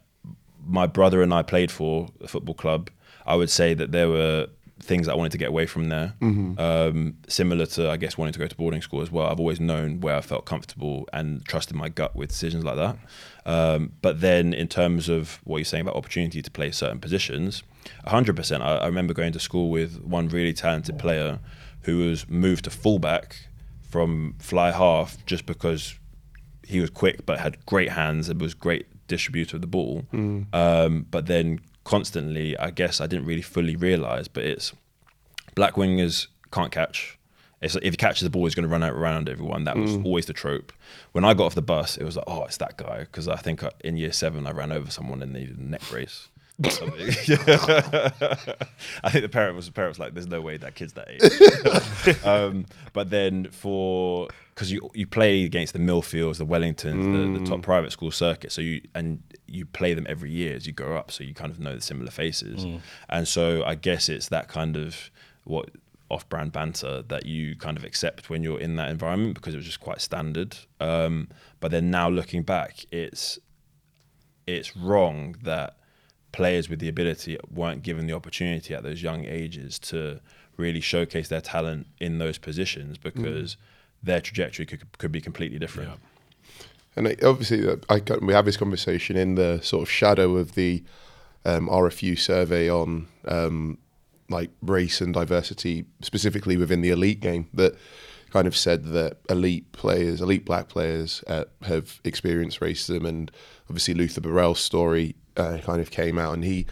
[0.66, 2.90] my brother and I played for, the football club,
[3.26, 4.48] I would say that there were
[4.82, 6.14] things that I wanted to get away from there.
[6.22, 9.28] Um, similar to, I guess, wanting to go to boarding school as well.
[9.28, 12.98] I've always known where I felt comfortable and trusted my gut with decisions like that.
[13.46, 17.64] Um, but then, in terms of what you're saying about opportunity to play certain positions,
[18.08, 18.62] 100%.
[18.62, 21.40] I, I remember going to school with one really talented player
[21.82, 23.36] who was moved to fullback
[23.90, 25.96] from fly half just because
[26.66, 30.04] he was quick but had great hands and was great distributor of the ball.
[30.14, 30.54] Mm.
[30.54, 34.74] Um, but then constantly, I guess I didn't really fully realize, but it's
[35.56, 37.18] black wingers can't catch.
[37.62, 39.66] It's, if he catches the ball, he's going to run out around everyone.
[39.66, 40.06] That was mm.
[40.06, 40.72] always the trope.
[41.12, 43.00] When I got off the bus, it was like, oh, it's that guy.
[43.00, 45.82] Because I think I- in year seven, I ran over someone and needed a neck
[45.90, 46.30] brace.
[46.64, 47.08] Or something.
[49.04, 51.10] I think the parent was the parent was like, "There's no way that kid's that
[51.10, 57.40] age." um, but then for because you you play against the Millfields, the Wellingtons, the,
[57.40, 60.74] the top private school circuit, so you and you play them every year as you
[60.74, 62.66] grow up, so you kind of know the similar faces,
[63.10, 65.10] and so I guess it's that kind of
[65.46, 65.70] what
[66.12, 69.66] off-brand banter that you kind of accept when you're in that environment because it was
[69.66, 70.58] just quite standard.
[70.80, 73.38] Um, but then now looking back, it's
[74.48, 75.78] it's wrong that
[76.32, 80.20] players with the ability weren't given the opportunity at those young ages to
[80.58, 83.58] really showcase their talent in those positions because
[84.04, 85.92] their trajectory could, could be completely different.
[86.96, 90.36] And I- obviously, uh, I got- we have this conversation in the sort of shadow
[90.38, 90.84] of the
[91.46, 93.78] um, RFU survey on um,
[94.30, 97.76] like race and diversity, specifically within the elite game, that
[98.30, 103.08] kind of said that elite players, elite black players, uh, have experienced racism.
[103.08, 103.32] And
[103.70, 106.66] obviously, Luther Burrell's story uh, kind of came out, and he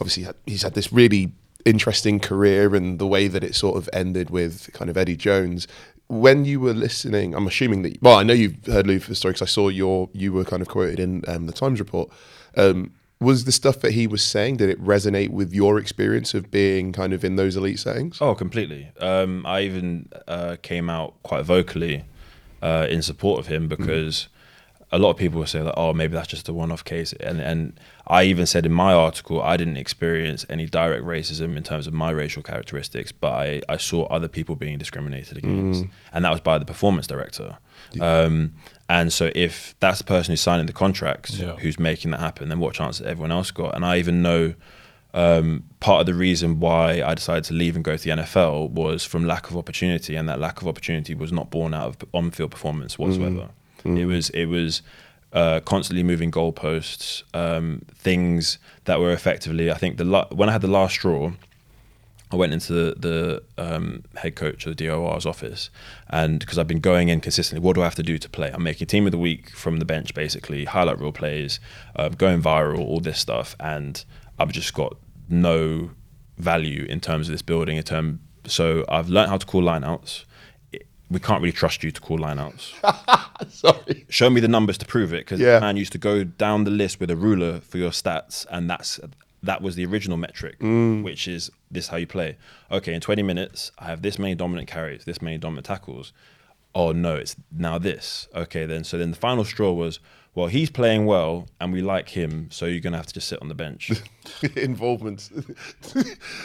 [0.00, 1.32] obviously had, he's had this really
[1.64, 5.68] interesting career and the way that it sort of ended with kind of Eddie Jones.
[6.08, 9.42] When you were listening, I'm assuming that well, I know you've heard Luther's story because
[9.42, 12.10] I saw your you were kind of quoted in um, the Times report.
[12.56, 16.50] Um, was the stuff that he was saying did it resonate with your experience of
[16.50, 18.18] being kind of in those elite settings?
[18.20, 18.90] Oh, completely.
[18.98, 22.04] Um, I even uh, came out quite vocally
[22.62, 24.28] uh, in support of him because
[24.92, 27.40] a lot of people will say that, oh, maybe that's just a one-off case, and
[27.40, 31.86] and I even said in my article I didn't experience any direct racism in terms
[31.86, 36.30] of my racial characteristics, but I, I saw other people being discriminated against, and that
[36.30, 37.58] was by the performance director.
[38.00, 38.54] Um,
[38.88, 41.54] and so if that's the person who's signing the contract, Yeah.
[41.56, 43.74] who's making that happen, then what chance has everyone else got?
[43.76, 44.54] And I even know
[45.14, 48.70] um, part of the reason why I decided to leave and go to the NFL
[48.70, 51.96] was from lack of opportunity, and that lack of opportunity was not born out of
[52.12, 53.50] on-field performance whatsoever.
[53.84, 54.82] It was it was
[55.32, 59.70] uh, constantly moving goalposts, um, things that were effectively.
[59.70, 61.32] I think the la- when I had the last straw,
[62.32, 65.70] I went into the, the um, head coach of the DOR's office,
[66.08, 68.50] and because I've been going in consistently, what do I have to do to play?
[68.52, 71.60] I'm making team of the week from the bench, basically, highlight real plays,
[71.96, 74.04] uh, going viral, all this stuff, and
[74.38, 74.96] I've just got
[75.28, 75.90] no
[76.38, 77.76] value in terms of this building.
[77.76, 80.24] In term, so I've learned how to call lineouts.
[81.10, 82.72] We can't really trust you to call lineouts.
[83.50, 84.06] Sorry.
[84.08, 85.58] Show me the numbers to prove it, because Yeah.
[85.58, 89.00] man used to go down the list with a ruler for your stats, and that's
[89.42, 91.02] that was the original metric, mm.
[91.02, 92.36] which is this how you play.
[92.70, 96.12] Okay, in 20 minutes, I have this many dominant carries, this many dominant tackles.
[96.74, 98.28] Oh no, it's now this.
[98.34, 99.98] Okay, then so then the final straw was,
[100.34, 103.42] well, he's playing well, and we like him, so you're gonna have to just sit
[103.42, 103.90] on the bench.
[104.56, 105.28] involvement.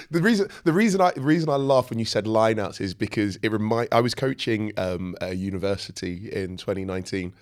[0.10, 3.38] the reason the reason I the reason I laugh when you said lineouts is because
[3.44, 7.34] it remind I was coaching um, a university in 2019,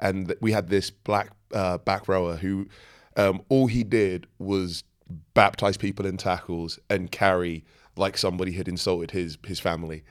[0.00, 2.66] and we had this black uh, back rower who
[3.16, 4.82] um, all he did was
[5.34, 7.64] baptize people in tackles and carry
[7.96, 10.02] like somebody had insulted his his family,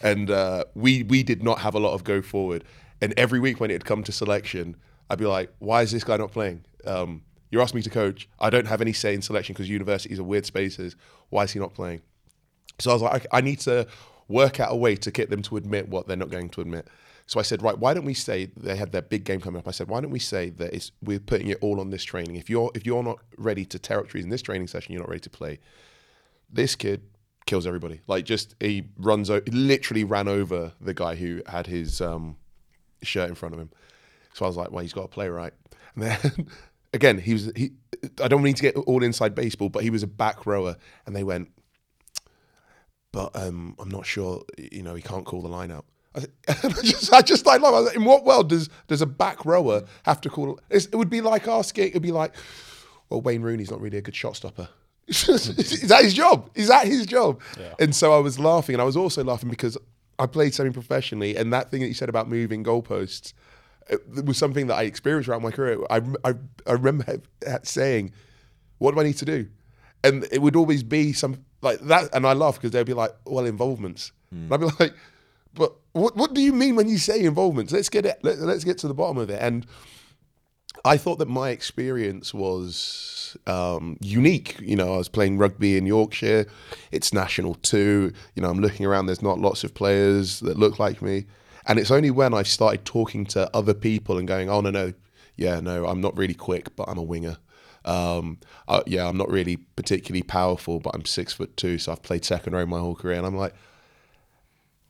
[0.00, 2.62] and uh, we we did not have a lot of go forward.
[3.02, 4.76] And every week when it had come to selection,
[5.10, 8.28] I'd be like, "Why is this guy not playing?" Um, you're asking me to coach.
[8.38, 10.96] I don't have any say in selection because universities are weird spaces.
[11.28, 12.00] Why is he not playing?
[12.78, 13.86] So I was like, okay, I need to
[14.28, 16.86] work out a way to get them to admit what they're not going to admit.
[17.26, 19.68] So I said, right, why don't we say they had their big game coming up?
[19.68, 22.36] I said, why don't we say that it's we're putting it all on this training.
[22.36, 25.20] If you're if you're not ready to territories in this training session, you're not ready
[25.20, 25.58] to play.
[26.52, 27.02] This kid
[27.46, 28.00] kills everybody.
[28.06, 32.36] Like just he runs, o- literally ran over the guy who had his um,
[33.02, 33.70] shirt in front of him.
[34.34, 35.52] So I was like, well, he's got to play right.
[35.94, 36.46] And then
[36.92, 37.72] again, he was he.
[38.22, 41.14] I don't need to get all inside baseball, but he was a back rower, and
[41.14, 41.50] they went,
[43.12, 44.42] but um, I'm not sure.
[44.58, 45.84] You know, he can't call the line out.
[46.14, 46.20] I,
[46.82, 47.46] just, I just.
[47.46, 50.58] I like, in what world does does a back rower have to call?
[50.70, 51.88] It's, it would be like asking.
[51.88, 52.34] It'd be like,
[53.08, 54.68] well, Wayne Rooney's not really a good shot stopper.
[55.08, 56.50] is that his job?
[56.54, 57.40] Is that his job?
[57.80, 59.76] And so I was laughing, and I was also laughing because
[60.20, 63.32] I played semi-professionally, and that thing that you said about moving goalposts
[63.90, 65.78] it was something that I experienced throughout my career.
[65.90, 66.34] I, I,
[66.66, 67.20] I remember
[67.62, 68.12] saying,
[68.78, 69.48] "What do I need to do?"
[70.02, 73.14] And it would always be some like that, and I laugh because they'd be like,
[73.26, 74.94] "Well, involvements," and I'd be like,
[75.54, 77.72] "But what what do you mean when you say involvements?
[77.72, 78.18] Let's get it.
[78.22, 79.66] Let, let's get to the bottom of it." And
[80.84, 84.56] I thought that my experience was um, unique.
[84.60, 86.46] You know, I was playing rugby in Yorkshire.
[86.90, 88.12] It's national too.
[88.34, 89.06] You know, I'm looking around.
[89.06, 91.26] There's not lots of players that look like me,
[91.70, 94.92] and it's only when I've started talking to other people and going, "Oh no, no,
[95.36, 97.36] yeah, no, I'm not really quick, but I'm a winger."
[97.84, 102.02] Um, uh, yeah, I'm not really particularly powerful, but I'm six foot two, so I've
[102.02, 103.54] played second row my whole career, and I'm like,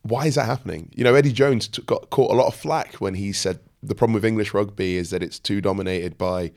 [0.01, 0.89] why is that happening?
[0.95, 3.93] You know, Eddie Jones t- got caught a lot of flack when he said the
[3.93, 6.51] problem with English rugby is that it's too dominated by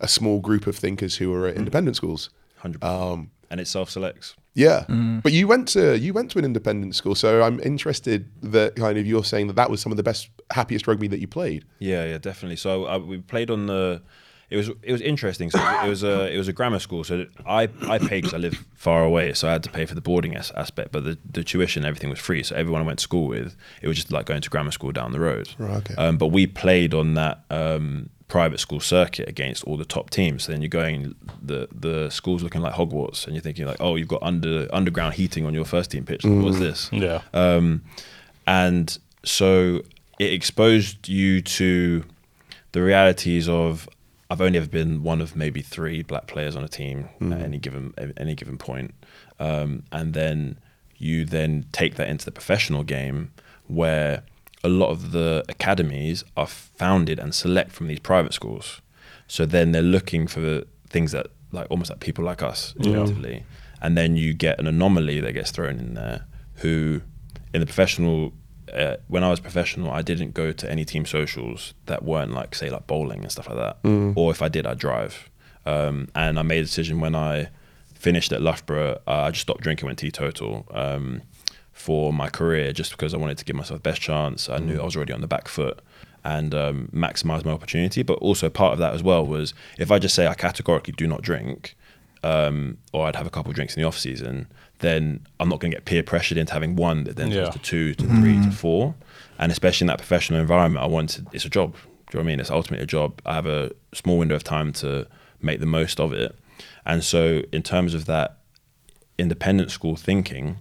[0.00, 2.30] a small group of thinkers who are at independent schools.
[2.56, 4.34] Hundred Um, and it self-selects.
[4.54, 4.84] Yeah,
[5.22, 8.98] but you went to you went to an independent school, so I'm interested that kind
[8.98, 11.64] of you're saying that that was some of the best, happiest rugby that you played.
[11.78, 12.56] Yeah, yeah, definitely.
[12.56, 14.02] So uh, we played on the.
[14.50, 15.48] It was it was interesting.
[15.50, 17.04] So it was a it was a grammar school.
[17.04, 19.94] So I I paid because I live far away, so I had to pay for
[19.94, 20.90] the boarding as- aspect.
[20.90, 22.42] But the, the tuition, everything was free.
[22.42, 24.90] So everyone I went to school with, it was just like going to grammar school
[24.90, 25.50] down the road.
[25.56, 25.94] Right, okay.
[25.94, 30.44] Um, but we played on that um, private school circuit against all the top teams.
[30.44, 33.96] So then you're going the the school's looking like Hogwarts, and you're thinking like, oh,
[33.96, 36.24] you've got under underground heating on your first team pitch.
[36.24, 36.88] What's this?
[36.92, 37.20] Yeah.
[37.34, 37.82] Um,
[38.46, 39.82] and so
[40.18, 42.04] it exposed you to
[42.72, 43.88] the realities of
[44.30, 47.58] I've only ever been one of maybe three black players on a team at any
[47.58, 48.94] given at any given point.
[49.40, 50.58] Um, and then
[50.96, 53.32] you then take that into the professional game
[53.66, 54.22] where
[54.62, 58.80] a lot of the academies are founded and select from these private schools.
[59.26, 63.44] So then they're looking for the things that like almost like people like us effectively.
[63.82, 67.00] And then you get an anomaly that gets thrown in there who
[67.54, 68.32] in the professional
[68.74, 72.54] uh, when I was professional, I didn't go to any team socials that weren't like
[72.54, 73.78] say like bowling and stuff like that.
[74.16, 75.28] Or if I did, I drive.
[75.66, 77.48] Um, and I made a decision when I
[77.94, 81.22] finished at Loughborough, uh, I just stopped drinking, went teetotal um,
[81.80, 84.48] for my career, just because I wanted to give myself the best chance.
[84.48, 85.80] I knew I was already on the back foot
[86.22, 88.02] and um, maximize my opportunity.
[88.02, 91.06] But also part of that as well was if I just say I categorically do
[91.06, 91.76] not drink,
[92.22, 94.46] um, or I'd have a couple of drinks in the off season,
[94.80, 97.44] then I'm not going to get peer pressured into having one that then Yeah.
[97.44, 98.94] turns to two, to three, to four.
[99.38, 101.72] And especially in that professional environment, I wanted it's a job.
[101.72, 102.40] Do you know what I mean?
[102.40, 103.20] It's ultimately a job.
[103.24, 105.06] I have a small window of time to
[105.40, 106.36] make the most of it.
[106.84, 108.38] And so, in terms of that
[109.18, 110.58] independent school thinking,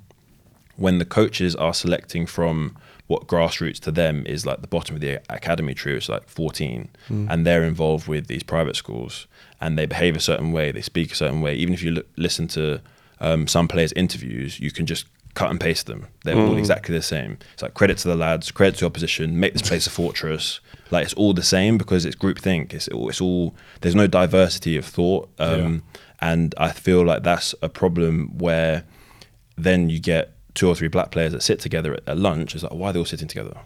[0.80, 2.76] when the coaches are selecting from
[3.08, 6.90] what grassroots to them is like the bottom of the academy tree, it's like 14,
[7.10, 9.28] and they're involved with these private schools
[9.60, 11.56] and they behave a certain way, they speak a certain way.
[11.56, 12.80] Even if you look, listen to
[13.20, 16.08] um, some players' interviews, you can just cut and paste them.
[16.24, 17.38] They're all exactly the same.
[17.54, 20.60] It's like credit to the lads, credit to opposition, make this place a fortress.
[20.92, 22.74] Like it's all the same because it's groupthink.
[22.74, 25.84] It's it's all there's no diversity of thought, um,
[26.20, 28.86] and I feel like that's a problem where
[29.58, 32.54] then you get two or three black players that sit together at, at lunch.
[32.54, 33.58] It's like, why are they all sitting together?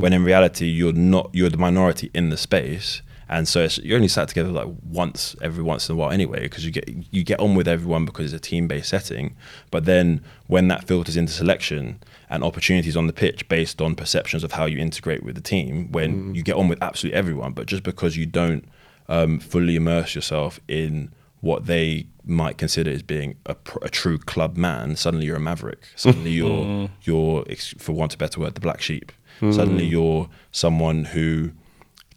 [0.00, 1.28] When in reality, you're not.
[1.34, 5.36] You're the minority in the space, and so it's, you're only sat together like once
[5.42, 8.32] every once in a while anyway, because you get you get on with everyone because
[8.32, 9.36] it's a team based setting.
[9.70, 12.00] But then when that filters into selection
[12.30, 15.92] and opportunities on the pitch based on perceptions of how you integrate with the team,
[15.92, 18.64] when you get on with absolutely everyone, but just because you don't
[19.10, 24.56] um, fully immerse yourself in what they might consider as being a, a true club
[24.56, 25.86] man, suddenly you're a maverick.
[25.96, 27.44] Suddenly you're you're,
[27.78, 29.12] for want of a better word, the black sheep.
[29.40, 31.52] Suddenly you're someone who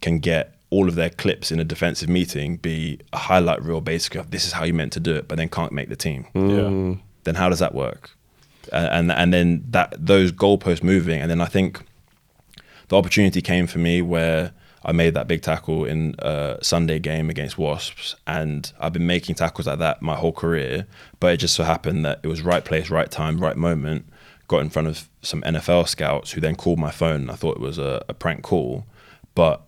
[0.02, 4.20] can get all of their clips in a defensive meeting be a highlight reel, basically
[4.20, 6.26] of this is how you meant to do it, but then can't make the team.
[6.34, 6.96] Yeah.
[7.22, 8.10] Then how does that work?
[8.72, 11.80] Uh, and and then that those goalposts moving, and then I think
[12.88, 14.52] the opportunity came for me where
[14.84, 19.36] I made that big tackle in a Sunday game against Wasps, and I've been making
[19.36, 20.86] tackles like that my whole career.
[21.20, 24.06] But it just so happened that it was right place, right time, right moment.
[24.46, 27.22] Got in front of some NFL scouts who then called my phone.
[27.22, 28.84] And I thought it was a, a prank call,
[29.34, 29.62] but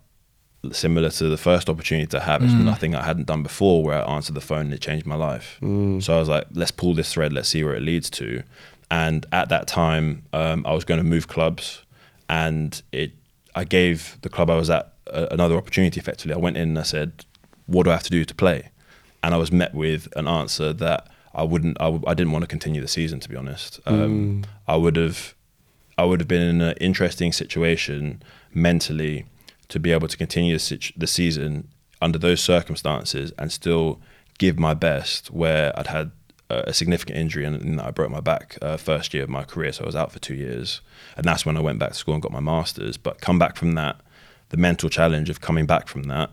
[0.72, 4.14] similar to the first opportunity to have, it's nothing I hadn't done before where I
[4.16, 5.58] answered the phone and it changed my life.
[6.00, 8.42] So I was like, let's pull this thread, let's see where it leads to.
[8.90, 11.82] And at that time, um, I was going to move clubs,
[12.28, 13.12] and it
[13.54, 16.00] I gave the club I was at a, another opportunity.
[16.00, 17.24] Effectively, I went in and I said,
[17.66, 18.70] "What do I have to do to play?"
[19.22, 21.76] And I was met with an answer that I wouldn't.
[21.80, 23.80] I, w- I didn't want to continue the season, to be honest.
[23.86, 25.34] Um, I would have
[25.98, 29.26] I would have been in an interesting situation mentally
[29.68, 31.68] to be able to continue the, situ- the season
[32.00, 34.00] under those circumstances and still
[34.38, 35.30] give my best.
[35.30, 36.10] Where I'd had
[36.50, 39.72] a, significant injury and, and I broke my back uh, first year of my career,
[39.72, 40.80] so I was out for two years,
[41.16, 42.96] and that's when I went back to school and got my masters.
[42.96, 44.00] But come back from that,
[44.50, 46.30] the mental challenge of coming back from that,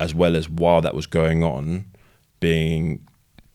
[0.00, 1.86] as well as while that was going on,
[2.40, 3.06] being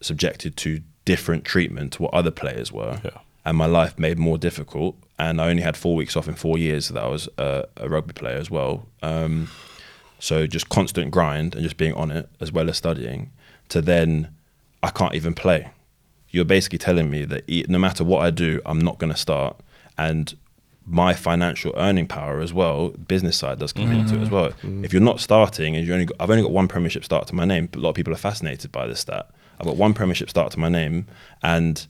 [0.02, 3.20] subjected to different treatment to what other players were Yeah.
[3.46, 4.96] and my life made more difficult.
[5.20, 7.88] And I only had four weeks off in four years that I was a, a
[7.90, 8.88] rugby player as well.
[9.04, 9.50] Um,
[10.20, 13.32] so just constant grind and just being on it as well as studying.
[13.70, 14.30] To then,
[14.82, 15.70] I can't even play.
[16.30, 19.60] You're basically telling me that no matter what I do, I'm not going to start.
[19.98, 20.34] And
[20.86, 24.32] my financial earning power as well, business side does come into it as mm.
[24.32, 24.50] well.
[24.64, 24.84] Mm.
[24.84, 27.36] If you're not starting and you only got, I've only got one Premiership start to
[27.36, 29.30] my name, but a lot of people are fascinated by this stat.
[29.60, 31.08] I've got one Premiership start to my name,
[31.44, 31.86] and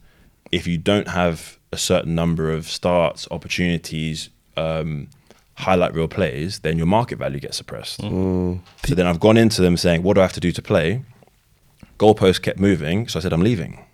[0.50, 4.28] if you don't have a certain number of starts, opportunities,
[4.58, 5.08] um,
[5.54, 8.00] highlight reel plays, then your market value gets suppressed.
[8.02, 8.60] Mm.
[8.84, 11.02] So then I've gone into them saying, "What do I have to do to play?"
[11.98, 13.84] Goalpost kept moving, so I said, "I'm leaving."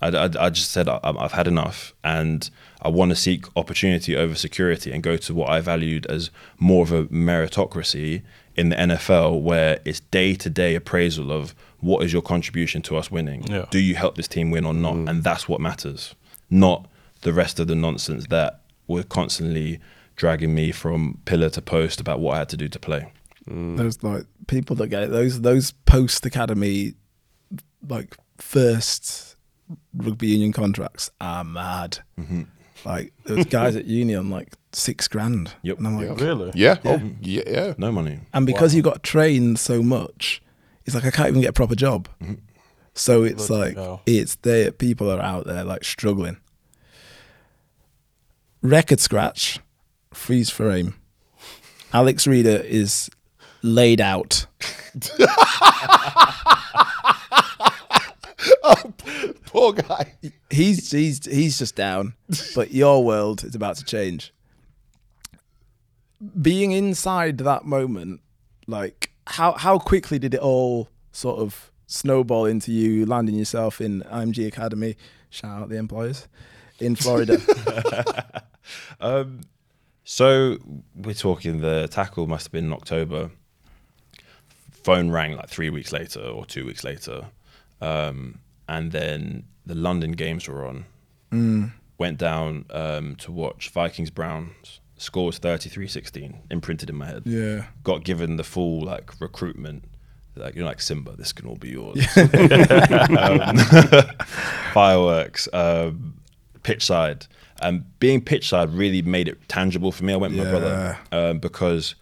[0.00, 2.48] I, I, I just said I, I've had enough, and
[2.82, 6.82] I want to seek opportunity over security and go to what I valued as more
[6.82, 8.22] of a meritocracy
[8.54, 12.96] in the NFL, where it's day to day appraisal of what is your contribution to
[12.96, 13.44] us winning.
[13.44, 13.66] Yeah.
[13.70, 14.94] Do you help this team win or not?
[14.94, 15.10] Mm.
[15.10, 16.14] And that's what matters,
[16.50, 16.88] not
[17.22, 19.80] the rest of the nonsense that were constantly
[20.14, 23.12] dragging me from pillar to post about what I had to do to play.
[23.48, 23.76] Mm.
[23.76, 26.94] Those like people that get it, those those post academy
[27.88, 29.25] like first
[29.94, 31.98] rugby union contracts are mad.
[32.18, 32.42] Mm-hmm.
[32.84, 35.54] Like there was guys at uni on like six grand.
[35.62, 35.78] Yep.
[35.78, 36.52] And I'm like, Really?
[36.54, 36.76] Yeah.
[36.84, 37.42] Oh, yeah.
[37.46, 37.74] Yeah.
[37.78, 38.20] No money.
[38.32, 40.42] and because you got trained so much,
[40.84, 42.08] it's like I can't even get a proper job.
[42.22, 42.34] Mm-hmm.
[42.94, 44.02] So it's Bloody like hell.
[44.06, 44.70] it's there.
[44.72, 46.36] People are out there like struggling.
[48.62, 49.58] Record scratch,
[50.14, 50.94] freeze frame.
[51.92, 53.10] Alex Reader is
[53.62, 54.46] laid out.
[59.46, 60.14] Poor guy.
[60.50, 62.14] He's he's he's just down,
[62.54, 64.32] but your world is about to change.
[66.40, 68.20] Being inside that moment,
[68.66, 74.02] like how how quickly did it all sort of snowball into you landing yourself in
[74.02, 74.96] IMG Academy.
[75.30, 76.28] Shout out the employers
[76.80, 77.40] in Florida.
[79.00, 79.42] Um,
[80.04, 80.58] so
[80.94, 83.30] we're talking the tackle must have been in October.
[84.82, 87.26] Phone rang like three weeks later or two weeks later,
[87.80, 90.84] um, and then the London games were on.
[91.98, 94.80] Went down um, to watch Vikings Browns.
[94.98, 97.22] Score was 33-16, imprinted in my head.
[97.26, 97.66] yeah.
[97.84, 99.84] Got given the full like recruitment.
[100.36, 101.98] Like you're like Simba, this can all be yours.
[102.16, 103.56] Um,
[104.72, 106.20] fireworks, um,
[106.62, 107.26] pitch side.
[107.62, 110.12] And being pitch side really made it tangible for me.
[110.12, 111.94] I went with my brother um, because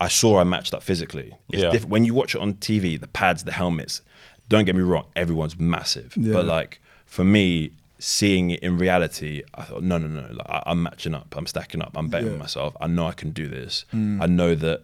[0.00, 1.32] I saw I matched up physically.
[1.52, 1.70] It's Yeah.
[1.70, 4.02] diff- when you watch it on TV, the pads, the helmets.
[4.48, 6.14] Don't get me wrong, everyone's massive.
[6.16, 6.32] Yeah.
[6.34, 10.28] But like for me, seeing it in reality, I thought, no, no, no.
[10.32, 11.34] Like, I, I'm matching up.
[11.36, 11.92] I'm stacking up.
[11.96, 12.38] I'm betting Yeah.
[12.38, 12.76] myself.
[12.80, 13.84] I know I can do this.
[13.92, 14.82] I know that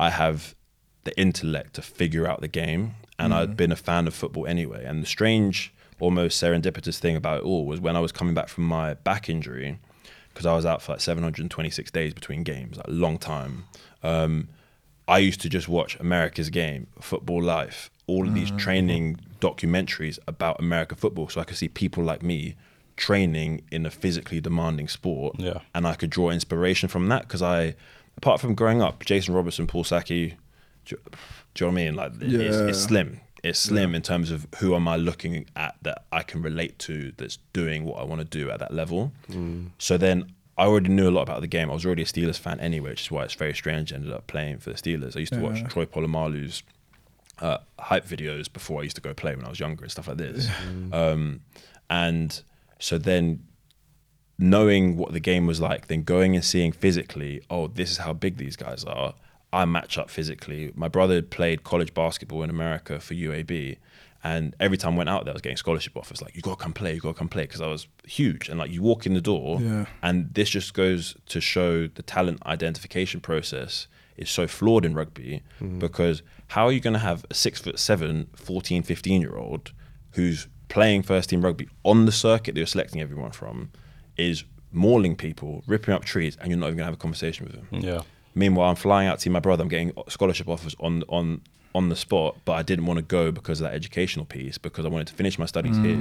[0.00, 0.54] I have
[1.04, 2.94] the intellect to figure out the game.
[3.18, 4.84] And I'd been a fan of football anyway.
[4.84, 8.48] And the strange, almost serendipitous thing about it all was when I was coming back
[8.48, 9.78] from my back injury,
[10.32, 13.64] because I was out for like 726 days between games, like a long time.
[14.02, 14.48] Um,
[15.06, 18.56] I used to just watch America's Game, Football Life, all of these ah.
[18.58, 22.54] training documentaries about American football, so I could see people like me
[22.96, 25.60] training in a physically demanding sport, Yeah.
[25.74, 27.74] and I could draw inspiration from that because I,
[28.16, 30.34] apart from growing up, Jason Robinson, Paul Sackey,
[30.84, 30.96] do,
[31.54, 31.94] do you know what I mean?
[31.94, 33.20] Like it's, it's slim.
[33.42, 37.12] It's slim in terms of who am I looking at that I can relate to
[37.18, 39.12] that's doing what I want to do at that level.
[39.30, 39.70] Mm.
[39.78, 41.70] So then I already knew a lot about the game.
[41.70, 43.92] I was already a Steelers fan anyway, which is why it's very strange.
[43.92, 45.14] I ended up playing for the Steelers.
[45.14, 46.62] I used to watch Troy Polamalu's
[47.40, 50.08] uh, hype videos before I used to go play when I was younger and stuff
[50.08, 50.48] like this.
[50.92, 51.40] Um,
[51.90, 52.40] and
[52.78, 53.44] so then
[54.38, 58.12] knowing what the game was like, then going and seeing physically, oh, this is how
[58.12, 59.14] big these guys are.
[59.52, 60.72] I match up physically.
[60.74, 63.76] My brother played college basketball in America for UAB,
[64.24, 66.20] and every time I went out there, I was getting scholarship offers.
[66.20, 68.48] Like, you gotta come play, you gotta come play, because I was huge.
[68.48, 69.86] And like, you walk in the door, Yeah.
[70.02, 73.86] and this just goes to show the talent identification process
[74.16, 75.42] is so flawed in rugby
[75.78, 79.72] because how are you going to have a six foot seven, 14, 15 year old
[80.12, 83.70] who's playing first team rugby on the circuit that you're selecting everyone from
[84.16, 87.46] is mauling people, ripping up trees, and you're not even going to have a conversation
[87.46, 87.80] with them?
[87.80, 88.02] Yeah.
[88.34, 89.62] Meanwhile, I'm flying out to see my brother.
[89.62, 91.40] I'm getting scholarship offers on on
[91.74, 94.84] on the spot, but I didn't want to go because of that educational piece because
[94.84, 95.94] I wanted to finish my studies here.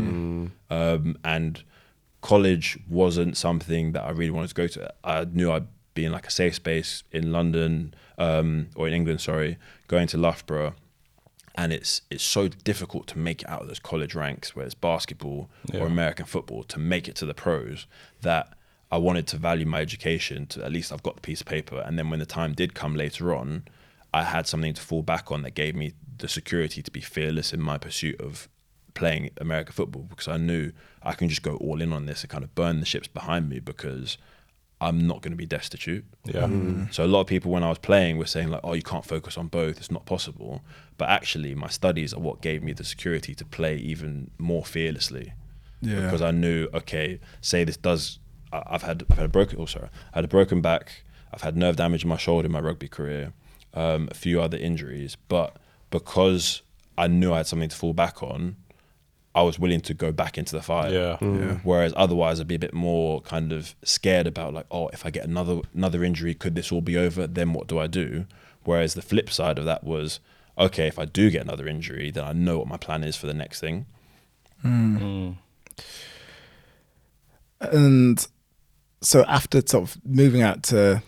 [0.69, 1.63] Um, and
[2.21, 4.93] college wasn't something that I really wanted to go to.
[5.03, 9.21] I knew I'd be in like a safe space in London um, or in England,
[9.21, 9.57] sorry,
[9.87, 10.73] going to Loughborough.
[11.55, 14.73] And it's it's so difficult to make it out of those college ranks, whether it's
[14.75, 15.81] basketball Yeah.
[15.81, 17.85] or American football, to make it to the pros.
[18.21, 18.53] That
[18.91, 21.79] I wanted to value my education to at least I've got the piece of paper.
[21.85, 23.63] And then when the time did come later on,
[24.13, 27.53] I had something to fall back on that gave me the security to be fearless
[27.53, 28.47] in my pursuit of
[28.95, 32.29] playing American football because I knew I can just go all in on this and
[32.29, 34.17] kind of burn the ships behind me because
[34.83, 36.05] I'm not going to be destitute.
[36.25, 36.47] Yeah.
[36.91, 39.05] So a lot of people when I was playing were saying like, "Oh, you can't
[39.05, 40.61] focus on both; it's not possible."
[40.97, 45.33] But actually, my studies are what gave me the security to play even more fearlessly
[45.81, 46.01] Yeah.
[46.01, 48.19] because I knew, okay, say this does.
[48.51, 49.59] I- I've had I've had a broken.
[49.59, 51.03] Oh, sorry, I had a broken back.
[51.33, 53.33] I've had nerve damage in my shoulder in my rugby career,
[53.73, 55.57] um, a few other injuries, but
[55.89, 56.61] because
[56.97, 58.55] I knew I had something to fall back on,
[59.35, 60.91] I was willing to go back into the fight.
[60.91, 61.17] Yeah.
[61.19, 61.39] Mm.
[61.39, 61.57] Yeah.
[61.63, 65.09] Whereas otherwise, I'd be a bit more kind of scared about like, oh, if I
[65.09, 67.25] get another another injury, could this all be over?
[67.25, 68.25] Then what do I do?
[68.63, 70.19] Whereas the flip side of that was,
[70.57, 73.27] okay, if I do get another injury, then I know what my plan is for
[73.27, 73.87] the next thing.
[74.63, 74.99] Mm.
[74.99, 75.37] Mm.
[77.59, 78.27] And
[79.01, 81.01] so after sort of moving out to,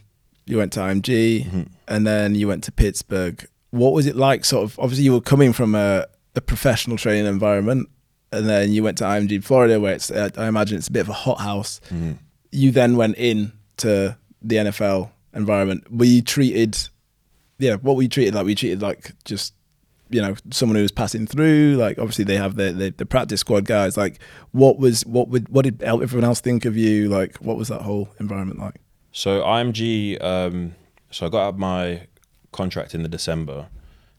[0.45, 1.63] you went to IMG mm-hmm.
[1.87, 3.47] and then you went to Pittsburgh.
[3.69, 4.45] What was it like?
[4.45, 7.89] Sort of, obviously, you were coming from a, a professional training environment
[8.35, 11.01] and then you went to IMG Florida, where it's, uh, I imagine it's a bit
[11.01, 11.81] of a hothouse.
[12.51, 15.91] You then went in to the NFL environment.
[15.91, 16.77] Were you treated,
[17.59, 18.47] yeah, what were you treated like?
[18.47, 19.53] You treated like just,
[20.09, 21.75] you know, someone who was passing through?
[21.77, 23.97] Like, obviously, they have the, the, the practice squad guys.
[23.97, 24.19] Like,
[24.51, 27.09] what was, what would, what did everyone else think of you?
[27.09, 28.75] Like, what was that whole environment like?
[29.11, 30.75] So IMG, um,
[31.09, 32.07] so I got out my
[32.51, 33.67] contract in the December,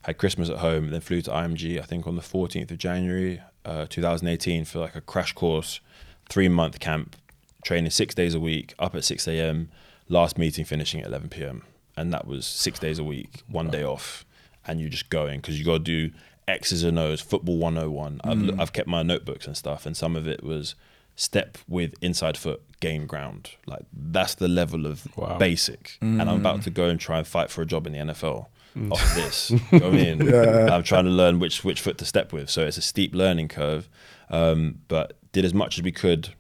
[0.03, 1.79] had Christmas at home, then flew to IMG.
[1.81, 5.81] I think on the 14th of January, uh, 2018, for like a crash course,
[6.29, 7.17] three month camp,
[7.65, 9.69] training six days a week, up at 6 a.m.
[10.09, 11.63] Last meeting finishing at 11 p.m.
[11.97, 14.25] And that was six days a week, one day off,
[14.67, 16.11] and you're just going because you got to do
[16.47, 18.21] X's and O's, football 101.
[18.23, 20.75] I've, I've kept my notebooks and stuff, and some of it was
[21.17, 23.53] step with inside foot, gain ground.
[23.67, 25.39] Like that's the level of Wow.
[25.39, 25.97] basic.
[26.03, 28.47] And I'm about to go and try and fight for a job in the NFL.
[28.91, 29.51] Off this.
[29.51, 30.35] you know what I mean?
[30.71, 32.51] I'm trying to learn which which foot to step with.
[32.51, 33.89] So it's a steep learning curve.
[34.31, 36.31] Um, but did as much as we could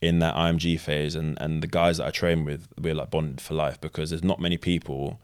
[0.00, 3.40] in that IMG phase, and and the guys that I train with, we're like bonded
[3.40, 5.20] for life because there's not many people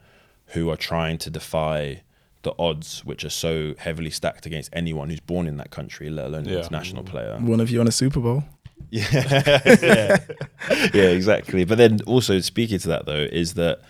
[0.47, 2.03] who are trying to defy
[2.43, 6.27] the odds, which are so heavily stacked against anyone who's born in that country, let
[6.27, 7.39] alone an international player.
[7.41, 8.45] One of you on a Super Bowl.
[8.91, 9.07] Yeah,
[9.81, 10.19] yeah,
[10.93, 11.65] yeah, exactly.
[11.65, 13.81] But then also speaking to that though is that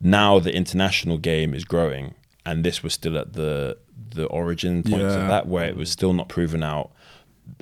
[0.00, 2.14] now the international game is growing,
[2.46, 3.76] and this was still at the
[4.12, 5.22] the origin points Yeah.
[5.22, 6.90] of that, where it was still not proven out.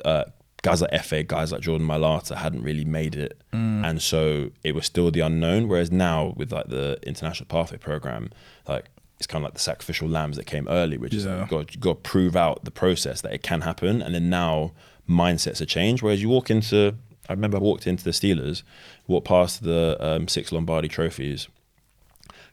[0.04, 0.24] Uh,
[0.62, 4.86] guys like Fa, guys like Jordan Mailata hadn't really made it, and so it was
[4.86, 5.68] still the unknown.
[5.68, 8.30] Whereas now with like the international pathway program,
[8.66, 8.86] like
[9.18, 11.40] it's kind of like the sacrificial lambs that came early, which is Yeah.
[11.40, 14.30] you've got, you've got to prove out the process that it can happen, and then
[14.30, 14.72] now
[15.08, 16.02] mindsets are changed.
[16.02, 16.94] Whereas you walk into,
[17.28, 18.62] I remember I walked into the Steelers,
[19.06, 21.48] walked past the um, six Lombardi trophies,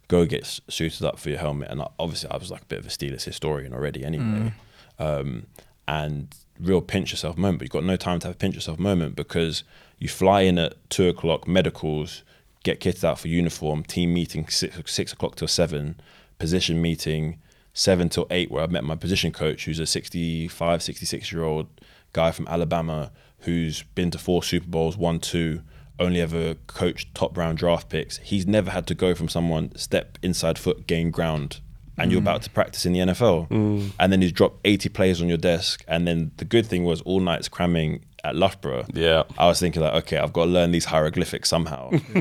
[0.08, 2.80] go get suited up for your helmet, and I- obviously I was like a bit
[2.80, 4.54] of a Steelers historian already anyway,
[5.00, 5.46] um,
[5.88, 6.28] and
[6.60, 7.60] real pinch yourself moment.
[7.60, 9.64] But you've got no time to have a pinch yourself moment because
[10.00, 12.24] you fly in at two o'clock, medicals,
[12.64, 16.00] get kitted out for uniform, team meeting six, six o'clock till seven,
[16.40, 17.40] position meeting
[17.74, 21.68] seven till eight, where I met my position coach, who's a 65, 66 year old
[22.14, 25.62] guy from Alabama who's been to four Super Bowls, won two,
[26.00, 28.18] only ever coached top round draft picks.
[28.18, 31.62] He's never had to go from someone step inside foot, gain ground,
[31.98, 33.92] and you're about to practice in the NFL.
[34.00, 35.84] And then he's dropped 80 players on your desk.
[35.88, 38.86] And then the good thing was all nights cramming at Loughborough.
[38.94, 39.24] Yeah.
[39.38, 41.92] I was thinking like, okay, I've got to learn these hieroglyphics somehow.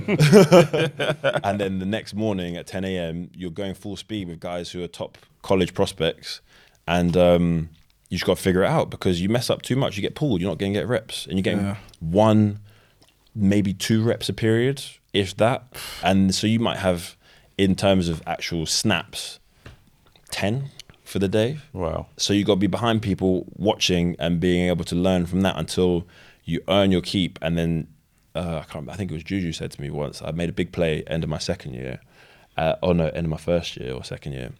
[1.42, 4.82] and then the next morning at 10 a.m., you're going full speed with guys who
[4.82, 6.40] are top college prospects,
[6.86, 7.68] and um,
[8.10, 10.14] you just got to figure it out because you mess up too much, you get
[10.14, 10.40] pulled.
[10.40, 11.76] You're not going to get reps, and you're getting Yeah.
[12.00, 12.60] one,
[13.34, 14.82] maybe two reps a period,
[15.12, 15.64] if that.
[16.02, 17.16] And so you might have,
[17.58, 19.38] in terms of actual snaps,
[20.30, 20.70] 10
[21.04, 21.58] for the day.
[21.72, 22.06] Wow.
[22.16, 25.56] So you've got to be behind people watching and being able to learn from that
[25.56, 26.06] until
[26.44, 27.38] you earn your keep.
[27.40, 27.88] And then
[28.34, 28.74] uh, I can't.
[28.74, 30.22] Remember, I think it was Juju said to me once.
[30.22, 32.00] I made a big play end of my second year.
[32.56, 34.50] Uh, oh no, end of my first year or second year.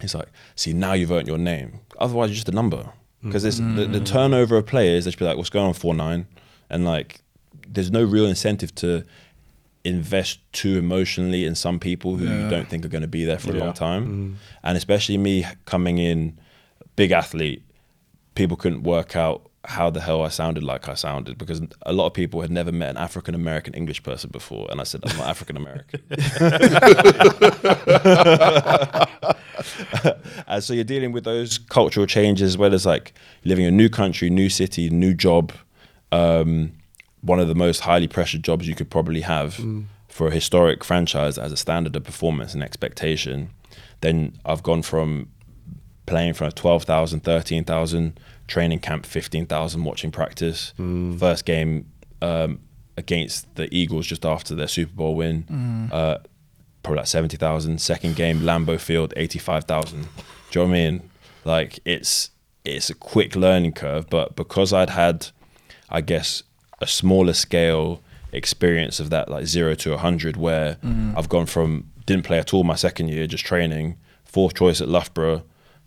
[0.00, 1.80] He's like, see, now you've earned your name.
[1.98, 2.92] Otherwise, you're just a number.
[3.22, 6.26] Because the, the turnover of players, they should be like, what's going on four nine,
[6.68, 7.20] and like,
[7.68, 9.04] there's no real incentive to
[9.84, 13.38] invest too emotionally in some people who you don't think are going to be there
[13.38, 14.38] for a long time.
[14.62, 16.38] And especially me coming in,
[16.96, 17.62] big athlete,
[18.34, 22.06] people couldn't work out how the hell I sounded like I sounded because a lot
[22.06, 25.16] of people had never met an African American English person before, and I said I'm
[25.16, 26.00] not African American.
[30.48, 33.12] and so you're dealing with those cultural changes as well as like
[33.44, 35.52] living in a new country, new city, new job.
[36.10, 36.72] Um,
[37.22, 39.54] one of the most highly pressured jobs you could probably have
[40.08, 43.50] for a historic franchise as a standard of performance and expectation.
[44.02, 45.28] Then I've gone from
[46.06, 50.74] playing from 12,000, 13,000, training camp 15,000, watching practice.
[51.18, 51.86] First game
[52.20, 52.60] um,
[52.96, 56.18] against the Eagles just after their Super Bowl win, uh,
[56.82, 57.80] probably like 70,000.
[57.80, 60.02] Second game, Lambeau Field, 85,000.
[60.02, 61.10] Do you know what I mean?
[61.44, 62.30] Like it's
[62.64, 65.28] it's a quick learning curve, but because I'd had,
[65.88, 66.42] I guess,
[66.82, 68.02] a smaller scale
[68.32, 71.16] experience of that, like zero to a 100, where mm.
[71.16, 74.88] I've gone from didn't play at all my second year, just training, fourth choice at
[74.88, 75.44] Loughborough,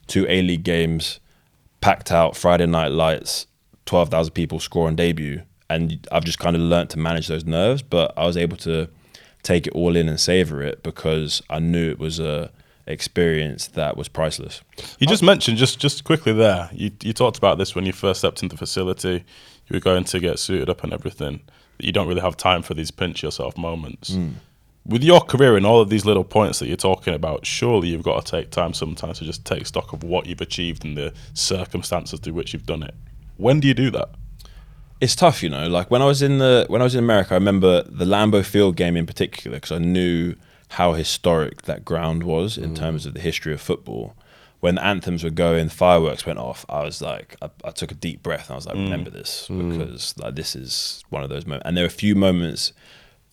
[0.07, 1.19] two A League games,
[1.81, 3.47] packed out Friday night lights,
[3.85, 5.41] 12,000 people score on debut.
[5.69, 8.87] And I've just kind of learnt to manage those nerves, but I was able to
[9.43, 12.51] take it all in and savor it because I knew it was a
[12.87, 14.61] experience that was priceless.
[14.99, 16.69] You just mentioned just just quickly there.
[16.71, 19.23] You you talked about this when you first stepped into the facility.
[19.67, 21.41] You were going to get suited up and everything.
[21.77, 24.13] That you don't really have time for these pinch yourself moments.
[24.13, 24.29] Hmm.
[24.85, 28.03] With your career and all of these little points that you're talking about, surely you've
[28.03, 31.11] got to take time sometimes to just take stock of what you've achieved and the
[31.33, 32.93] circumstances through which you've done it.
[33.37, 34.09] When do you do that?
[35.01, 35.67] it's tough, you know.
[35.67, 38.45] Like when I was in the when I was in America, I remember the Lambeau
[38.45, 40.35] Field game in particular because I knew
[40.69, 42.75] how historic that ground was in hmm.
[42.75, 44.15] terms of the history of football.
[44.65, 46.65] When the anthems were going, fireworks went off.
[46.69, 49.47] I was like, I, I took a deep breath and I was like, remember this
[49.47, 51.63] because like this is one of those moments.
[51.67, 52.73] And there are a few moments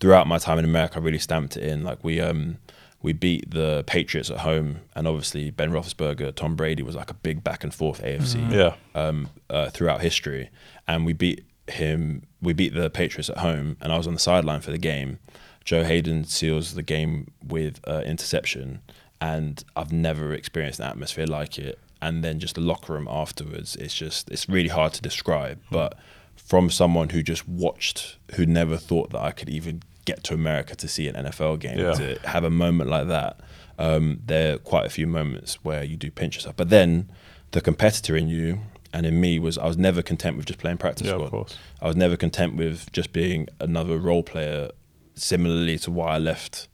[0.00, 1.84] throughout my time in America, I really stamped it in.
[1.84, 2.58] Like we um
[3.00, 7.14] we beat the Patriots at home, and obviously Ben Roethlisberger, Tom Brady was like a
[7.14, 8.74] big back and forth AFC Yeah.
[8.94, 10.50] um, uh, throughout history,
[10.86, 12.22] and we beat him.
[12.40, 15.18] We beat the Patriots at home, and I was on the sideline for the game.
[15.64, 18.82] Joe Haden seals the game with uh, interception,
[19.22, 21.78] and I've never experienced an atmosphere like it.
[22.00, 25.60] And then just the locker room afterwards, it's just it's really hard to describe.
[25.70, 25.96] But
[26.34, 30.74] from someone who just watched, who never thought that I could even get to America
[30.74, 31.92] to see an NFL game, Yeah.
[31.94, 33.38] to have a moment like that.
[33.78, 36.56] Um, there are quite a few moments where you do pinch yourself.
[36.56, 37.08] But then
[37.52, 38.60] the competitor in you
[38.92, 41.30] and in me was I was never content with just playing practice Yeah, of squad.
[41.30, 41.56] course.
[41.80, 44.70] I was never content with just being another role player.
[45.14, 46.68] Similarly to why I left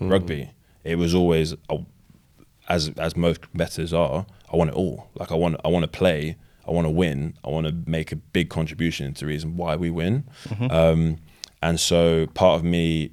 [0.00, 0.50] rugby,
[0.84, 1.54] it was always
[2.68, 4.26] as as most competitors are.
[4.52, 5.08] I want it all.
[5.14, 6.36] Like I want I want to play.
[6.66, 7.34] I want to win.
[7.44, 10.24] I want to make a big contribution to the reason why we win.
[10.70, 11.18] Um,
[11.62, 13.10] and so part of me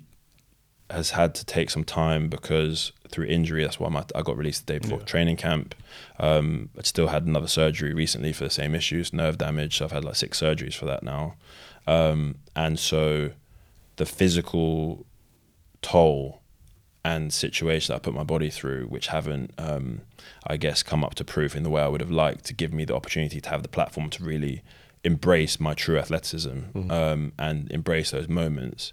[0.89, 4.67] has had to take some time because through injury, that's why my, I got released
[4.67, 5.75] the day before training camp.
[6.19, 9.77] Um, I still had another surgery recently for the same issues, nerve damage.
[9.77, 11.35] So I've had like six surgeries for that now.
[11.87, 13.31] Um, and so
[13.95, 15.05] the physical
[15.81, 16.41] toll
[17.07, 20.01] and situation that I put my body through, which haven't, um,
[20.45, 22.73] I guess, come up to proof in the way I would have liked to give
[22.73, 24.61] me the opportunity to have the platform to really
[25.05, 26.57] embrace my true athleticism
[26.91, 28.91] um, and embrace those moments.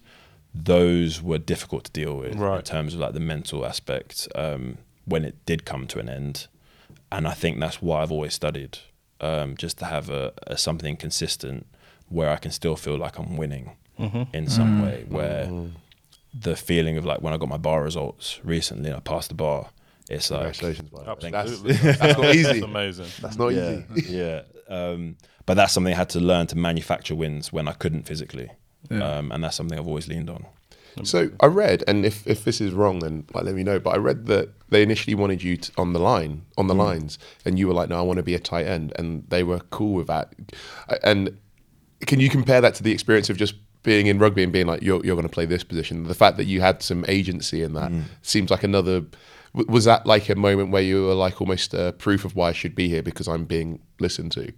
[0.55, 5.25] Those were difficult to deal with in terms of like the mental aspect um, when
[5.25, 6.47] it did come to an end,
[7.11, 8.79] and I think that's why I've always studied,
[9.21, 11.67] um, just to have a, a something consistent
[12.09, 13.73] where I can still feel like I'm winning
[14.33, 15.45] in some way, where
[16.39, 19.35] the feeling of like when I got my bar results recently and I passed the
[19.35, 19.70] bar,
[20.11, 21.30] it's like Congratulations, by the way.
[21.30, 21.93] That's, Absolutely.
[21.93, 22.43] that's not easy.
[22.43, 23.07] That's amazing.
[23.20, 24.12] That's not yeah, easy.
[24.16, 24.43] yeah.
[24.68, 25.16] Um,
[25.47, 28.51] but that's something I had to learn to manufacture wins when I couldn't physically,
[28.91, 30.47] um, and that's something I've always leaned on.
[31.03, 33.80] So I read, and if, if this is wrong, then like let me know.
[33.80, 37.18] But I read that they initially wanted you to, on the line, on the lines,
[37.45, 39.59] and you were like, "No, I want to be a tight end," and they were
[39.70, 40.32] cool with that.
[41.03, 41.37] And
[42.07, 43.55] can you compare that to the experience of just
[43.85, 46.05] being in rugby and being like, "You're you're going to play this position"?
[46.05, 48.03] The fact that you had some agency in that mm.
[48.22, 49.05] seems like another.
[49.53, 52.53] Was that like a moment where you were like almost a proof of why I
[52.53, 54.53] should be here because I'm being listened to?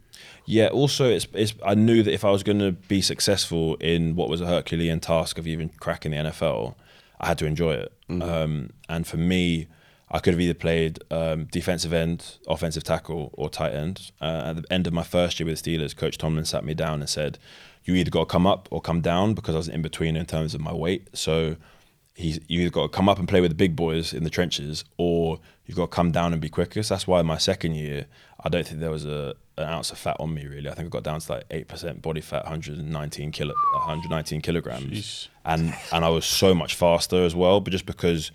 [0.47, 0.69] Yeah.
[0.69, 4.31] Also, it's, it's I knew that if I was going to be successful in what
[4.31, 6.77] was a Herculean task of even cracking the NFL,
[7.21, 7.93] I had to enjoy it.
[8.09, 8.23] Mm.
[8.23, 9.67] Um, and for me,
[10.09, 14.13] I could have either played um, defensive end, offensive tackle, or tight end.
[14.21, 16.75] Uh, at the end of my first year with the Steelers, Coach Tomlin sat me
[16.75, 17.39] down and said,
[17.85, 20.25] "You either got to come up or come down," because I was in between in
[20.27, 21.09] terms of my weight.
[21.13, 21.57] So
[22.15, 24.31] he's you either got to come up and play with the big boys in the
[24.31, 26.85] trenches, or you've got to come down and be quicker.
[26.85, 28.07] So that's why my second year,
[28.45, 30.69] I don't think there was a an ounce of fat on me really.
[30.71, 34.85] I think I got down to like eight percent body fat, 119 kilo, 119 kilograms,
[34.93, 35.29] Jeez.
[35.45, 37.61] and and I was so much faster as well.
[37.61, 38.31] But just because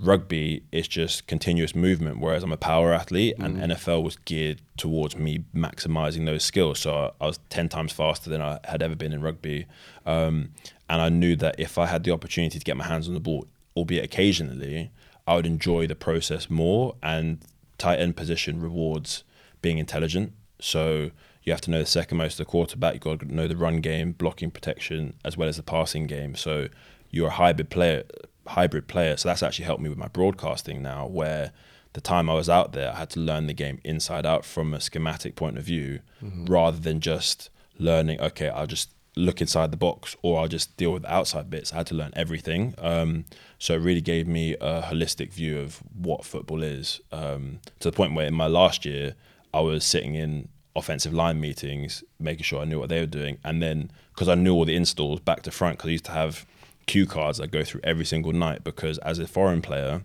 [0.00, 5.16] rugby is just continuous movement, whereas I'm a power athlete, and NFL was geared towards
[5.16, 6.80] me maximizing those skills.
[6.80, 9.66] So I, I was ten times faster than I had ever been in rugby,
[10.06, 10.50] um,
[10.88, 13.20] and I knew that if I had the opportunity to get my hands on the
[13.20, 13.46] ball,
[13.76, 14.90] albeit occasionally,
[15.26, 16.96] I would enjoy the process more.
[17.02, 17.44] And
[17.80, 19.24] tight end position rewards
[19.62, 20.32] being intelligent.
[20.60, 21.10] So
[21.42, 22.94] you have to know the second most of the quarterback.
[22.94, 26.36] You've got to know the run game, blocking protection, as well as the passing game.
[26.36, 26.68] So
[27.10, 28.04] you're a hybrid player.
[28.50, 29.16] Hybrid player.
[29.16, 31.52] So that's actually helped me with my broadcasting now, where
[31.92, 34.72] the time I was out there, I had to learn the game inside out from
[34.74, 36.00] a schematic point of view,
[36.48, 38.20] rather than just learning.
[38.20, 41.72] Okay, I'll just look inside the box, or I'll just deal with the outside bits.
[41.72, 42.74] I had to learn everything.
[42.78, 43.24] Um,
[43.58, 47.00] so it really gave me a holistic view of what football is.
[47.10, 49.14] Um, to the point where in my last year,
[49.52, 53.38] I was sitting in offensive line meetings, making sure I knew what they were doing,
[53.42, 56.12] and then because I knew all the installs back to front, because I used to
[56.12, 56.46] have
[56.90, 58.64] cue cards I go through every single night.
[58.64, 60.02] Because as a foreign player,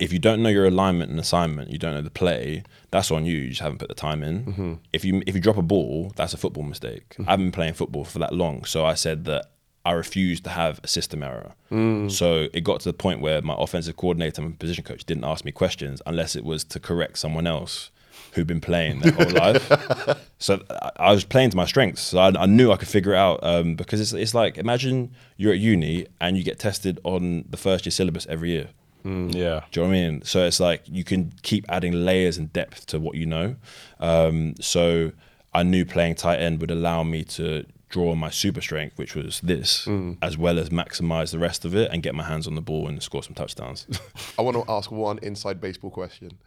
[0.00, 3.24] if you don't know your alignment and assignment, you don't know the play, that's on
[3.24, 3.36] you.
[3.36, 4.44] You just haven't put the time in.
[4.44, 4.72] Mm-hmm.
[4.92, 7.14] If you if you drop a ball, that's a football mistake.
[7.18, 7.24] Mm.
[7.28, 9.52] I've been playing football for that long, so I said that
[9.84, 11.52] I refused to have a system error.
[11.70, 12.10] Mm.
[12.10, 15.44] So it got to the point where my offensive coordinator and position coach didn't ask
[15.44, 17.90] me questions unless it was to correct someone else
[18.34, 20.16] who'd been playing their whole life.
[20.42, 22.00] So I- I was playing to my strengths.
[22.00, 25.10] So I, I knew I could figure it out um, because it's, it's like imagine
[25.36, 28.68] you're at uni and you get tested on the first year syllabus every year.
[29.04, 29.10] Yeah.
[29.10, 29.10] Do
[29.42, 30.22] you know what I mean?
[30.22, 33.56] So it's like you can keep adding layers and depth to what you know.
[33.98, 35.12] Um, so
[35.52, 39.14] I knew playing tight end would allow me to draw on my super strength, which
[39.14, 39.86] was this,
[40.22, 42.88] as well as maximize the rest of it and get my hands on the ball
[42.88, 43.86] and score some touchdowns.
[44.38, 46.38] I want to ask one inside baseball question.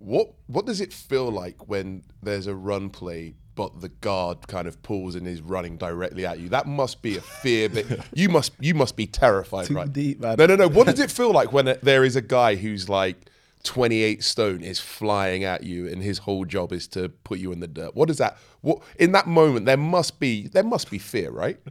[0.00, 4.66] What what does it feel like when there's a run play, but the guard kind
[4.66, 6.48] of pulls and is running directly at you?
[6.48, 7.68] That must be a fear.
[7.68, 9.92] But you must you must be terrified, Too right?
[9.92, 10.36] deep, man.
[10.38, 10.68] No, no, no.
[10.68, 13.16] What does it feel like when it- there is a guy who's like
[13.64, 17.60] 28 stone is flying at you, and his whole job is to put you in
[17.60, 17.94] the dirt?
[17.94, 18.38] What is that?
[18.62, 21.58] What in that moment there must be there must be fear, right?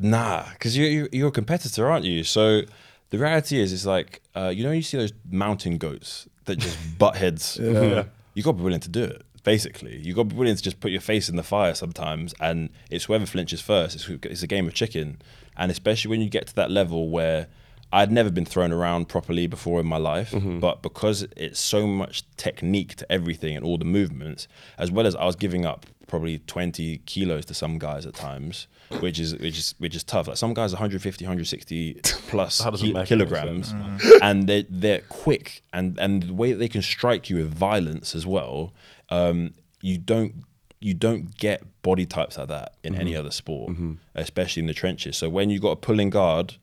[0.00, 2.22] Nah, because you, you you're a competitor, aren't you?
[2.22, 2.62] So
[3.10, 6.98] the reality is, is like uh, you know you see those mountain goats that just
[6.98, 7.58] butt heads.
[7.68, 8.04] Yeah.
[8.34, 9.22] You got to be willing to do it.
[9.42, 12.34] Basically, you got to be willing to just put your face in the fire sometimes,
[12.40, 13.96] and it's whoever flinches first.
[13.96, 15.20] It's, it's a game of chicken,
[15.56, 17.48] and especially when you get to that level where
[17.92, 20.60] I'd never been thrown around properly before in my life, mm-hmm.
[20.60, 24.46] but because it's so much technique to everything and all the movements,
[24.76, 28.66] as well as I was giving up probably 20 kilos to some guys at times,
[29.00, 30.26] which is which is which is tough.
[30.26, 34.02] Like some guys, 150, 160 plus ki- kilograms, sense.
[34.02, 34.22] Mm-hmm.
[34.22, 38.14] and they they're quick and and the way that they can strike you with violence
[38.16, 38.72] as well.
[39.10, 40.44] Um, you don't
[40.80, 43.72] you don't get body types like that in any other sport,
[44.14, 45.16] especially in the trenches.
[45.16, 46.54] So when you got a pulling guard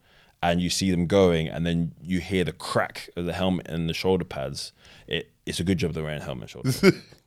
[0.41, 3.89] and you see them going, and then you hear the crack of the helmet and
[3.89, 4.72] the shoulder pads,
[5.08, 6.98] it it's a good job they're wearing helmet and shoulder.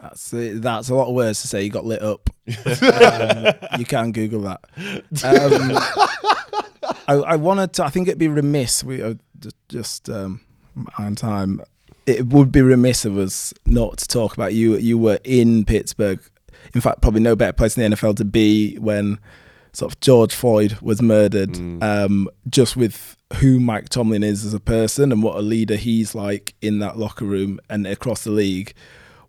[0.00, 0.62] That's it.
[0.62, 1.62] that's a lot of words to say.
[1.62, 2.30] You got lit up.
[2.48, 4.60] um, you can Google that.
[5.24, 5.78] Um,
[7.08, 7.84] I, I wanted to.
[7.84, 8.84] I think it'd be remiss.
[8.84, 10.40] We are just, just um,
[10.98, 11.60] on time.
[12.06, 14.76] It would be remiss of us not to talk about you.
[14.76, 16.20] You were in Pittsburgh.
[16.74, 19.18] In fact, probably no better place in the NFL to be when
[19.72, 21.56] sort of George Floyd was murdered.
[21.82, 26.14] Um, just with who Mike Tomlin is as a person and what a leader he's
[26.14, 28.74] like in that locker room and across the league.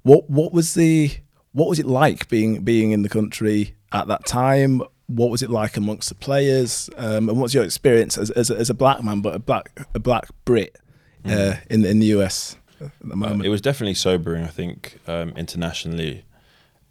[0.06, 1.10] What what was the
[1.52, 4.84] what was it like being being in the country at that time?
[5.08, 6.92] What was it like amongst the players?
[6.96, 9.72] Um, and what's your experience as, as, a, as a black man, but a black
[9.96, 10.78] a black Brit
[11.26, 13.48] uh, in in the US at the moment?
[13.48, 14.44] it was definitely sobering.
[14.44, 16.24] I think um, internationally,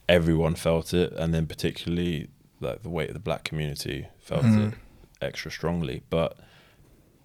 [0.09, 4.75] everyone felt it, and then particularly like the weight of the black community felt it
[5.23, 6.03] extra strongly.
[6.11, 6.37] But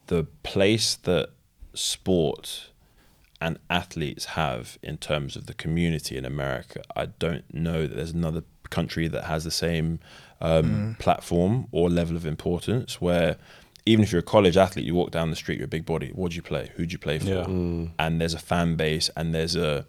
[0.06, 1.30] the place that
[1.74, 2.70] sport
[3.42, 8.12] and athletes have in terms of the community in America, I don't know that there's
[8.12, 10.00] another country that has the same
[10.42, 13.38] um, platform or level of importance where
[13.86, 16.12] even if you're a college athlete, you walk down the street, you're a big body.
[16.14, 16.72] What do you play?
[16.76, 17.26] Who do you play for?
[17.26, 17.88] Yeah.
[17.98, 19.86] And there's a fan base and there's a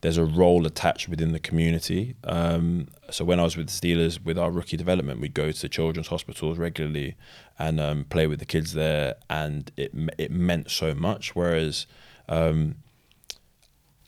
[0.00, 2.16] there's a role attached within the community.
[2.24, 5.68] Um, so when I was with the Steelers with our rookie development, we'd go to
[5.68, 7.14] children's hospitals regularly
[7.56, 11.36] and um, play with the kids there, and it it meant so much.
[11.36, 11.86] Whereas
[12.28, 12.76] um,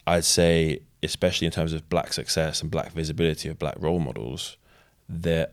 [0.06, 4.56] I'd say, especially in terms of black success and black visibility of black role models,
[5.08, 5.48] there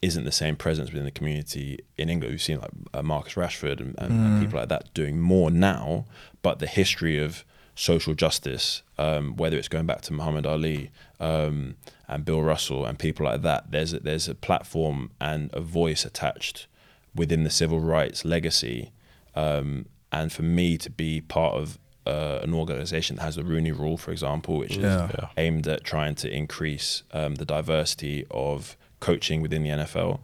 [0.00, 2.32] isn't the same presence within the community in England.
[2.32, 6.06] We've seen like uh, Marcus Rashford and, and, and people like that doing more now,
[6.42, 7.44] but the history of
[7.74, 10.90] social justice, um, whether it's going back to Muhammad Ali
[11.20, 11.76] um,
[12.08, 16.04] and Bill Russell and people like that, there's a, there's a platform and a voice
[16.04, 16.66] attached
[17.14, 18.90] within the civil rights legacy.
[19.34, 23.72] Um, and for me to be part of uh, an organization that has the Rooney
[23.72, 25.08] Rule, for example, which Yeah.
[25.08, 30.20] is aimed at trying to increase um, the diversity of coaching within the NFL,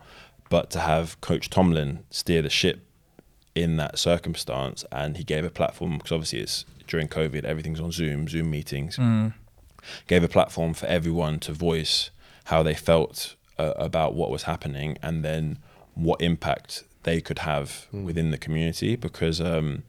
[0.50, 2.80] but to have Coach Tomlin steer the ship
[3.54, 7.92] in that circumstance, and he gave a platform because obviously it's during COVID, everything's on
[7.92, 8.98] Zoom, Zoom meetings.
[10.06, 12.10] Gave a platform for everyone to voice
[12.44, 15.58] how they felt uh, about what was happening, and then
[15.94, 18.96] what impact they could have within the community.
[18.96, 19.82] Because um,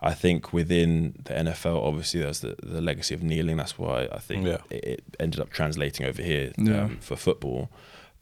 [0.00, 3.56] I think within the NFL, obviously, there's the, the legacy of kneeling.
[3.56, 4.58] That's why I think Yeah.
[4.70, 6.84] it, it ended up translating over here Yeah.
[6.84, 7.70] um, for football.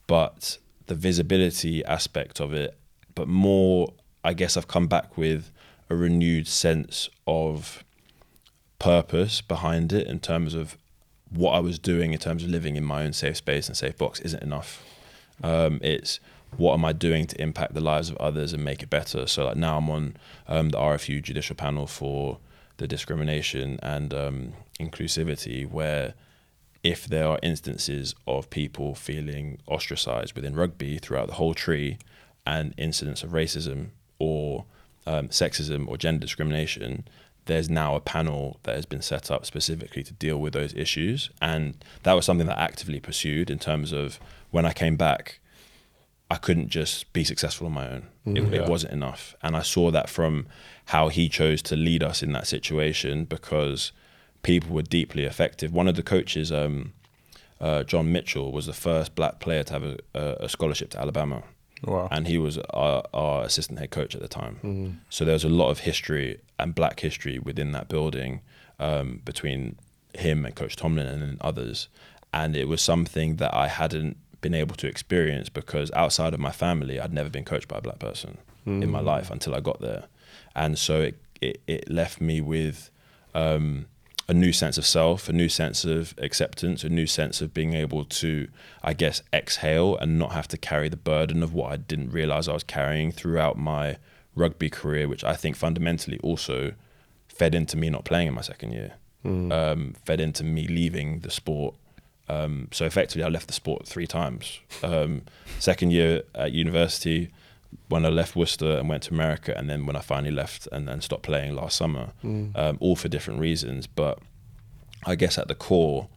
[0.07, 2.77] But the visibility aspect of it,
[3.15, 5.51] but more, I guess I've come back with
[5.91, 7.83] a renewed sense of
[8.79, 10.77] purpose behind it in terms of
[11.31, 13.97] what I was doing in terms of living in my own safe space and safe
[13.99, 14.85] box isn't enough.
[15.43, 16.21] Um, it's
[16.57, 19.27] what am I doing to impact the lives of others and make it better.
[19.27, 20.17] So like now I'm on
[20.49, 22.39] um, the RFU judicial panel for
[22.77, 26.15] the discrimination and um, inclusivity, where
[26.83, 31.99] if there are instances of people feeling ostracized within rugby throughout the whole tree
[32.47, 33.89] and incidents of racism
[34.19, 34.67] or
[35.07, 37.05] um, sexism or gender discrimination,
[37.47, 41.31] there's now a panel that has been set up specifically to deal with those issues.
[41.41, 44.19] And that was something that I actively pursued in terms of
[44.51, 45.41] when I came back,
[46.31, 48.07] I couldn't just be successful on my own.
[48.27, 48.63] It, Yeah.
[48.63, 49.35] it wasn't enough.
[49.43, 50.47] And I saw that from
[50.87, 53.93] how he chose to lead us in that situation because
[54.43, 55.73] people were deeply effective.
[55.73, 56.93] One of the coaches, um,
[57.61, 59.99] uh, John Mitchell, was the first black player to have a,
[60.41, 61.43] a, scholarship to Alabama.
[61.85, 62.09] Wow.
[62.11, 65.01] And he was our, our assistant head coach at the time.
[65.11, 68.41] So there was a lot of history and black history within that building
[68.79, 69.77] um, between
[70.15, 71.89] him and Coach Tomlin and then others.
[72.33, 76.53] And it was something that I hadn't been able to experience because outside of my
[76.53, 78.33] family, I'd never been coached by a black person
[78.83, 80.05] in my life until I got there.
[80.55, 82.91] And so it, it, it left me with
[83.35, 83.87] um,
[84.29, 87.75] a new sense of self, a new sense of acceptance, a new sense of being
[87.75, 88.49] able to,
[88.83, 92.49] I guess, exhale and not have to carry the burden of what I didn't realize
[92.49, 93.97] I was carrying throughout my
[94.35, 96.73] rugby career, which I think fundamentally also
[97.29, 98.93] fed into me not playing in my second year,
[99.25, 101.75] um, fed into me leaving the sport.
[102.29, 104.61] Um, so effectively, I left the sport three times.
[104.83, 105.23] Um,
[105.59, 107.31] second year at university,
[107.89, 110.89] when I left Worcester and went to America, and then when I finally left and
[110.89, 112.13] then stopped playing last summer,
[112.55, 113.87] um, all for different reasons.
[113.87, 114.19] But
[115.05, 116.09] I guess at the core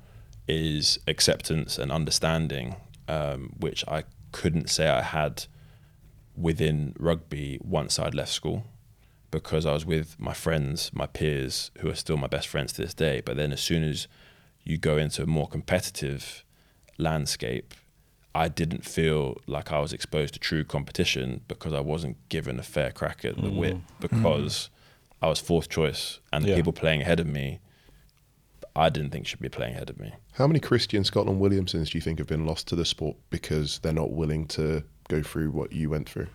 [0.47, 2.76] is acceptance and understanding,
[3.08, 5.45] um, which I couldn't say I had
[6.36, 8.64] within rugby once I'd left school
[9.32, 12.82] because I was with my friends, my peers, who are still my best friends to
[12.82, 13.22] this day.
[13.26, 14.08] But then as soon as
[14.70, 16.43] you go into a more competitive
[16.97, 17.74] landscape,
[18.36, 22.63] I didn't feel like I was exposed to true competition because I wasn't given a
[22.63, 24.70] fair crack at the whip because
[25.22, 26.55] I was fourth choice and the Yeah.
[26.55, 27.59] people playing ahead of me,
[28.76, 30.13] I didn't think should be playing ahead of me.
[30.34, 33.80] How many Christian Scotland Williamsons do you think have been lost to the sport because
[33.80, 36.28] they're not willing to go through what you went through?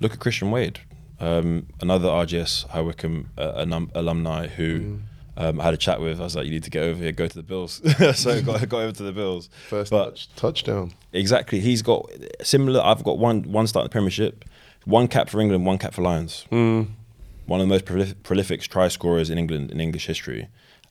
[0.00, 0.80] Look at Christian Wade,
[1.20, 5.00] um, another RGS High Wycombe uh, alum- alumni who
[5.36, 6.20] um, I had a chat with.
[6.20, 7.80] I was like, "You need to get over here, go to the Bills."
[8.18, 9.48] so I got, got over to the Bills.
[9.68, 10.92] First But- touch, touchdown.
[11.12, 12.10] Exactly, he's got
[12.42, 12.80] similar.
[12.80, 14.44] I've got one one start in the Premiership,
[14.84, 16.44] one cap for England, one cap for Lions.
[16.50, 20.48] One of the most prolif- prolific try scorers in England in English history,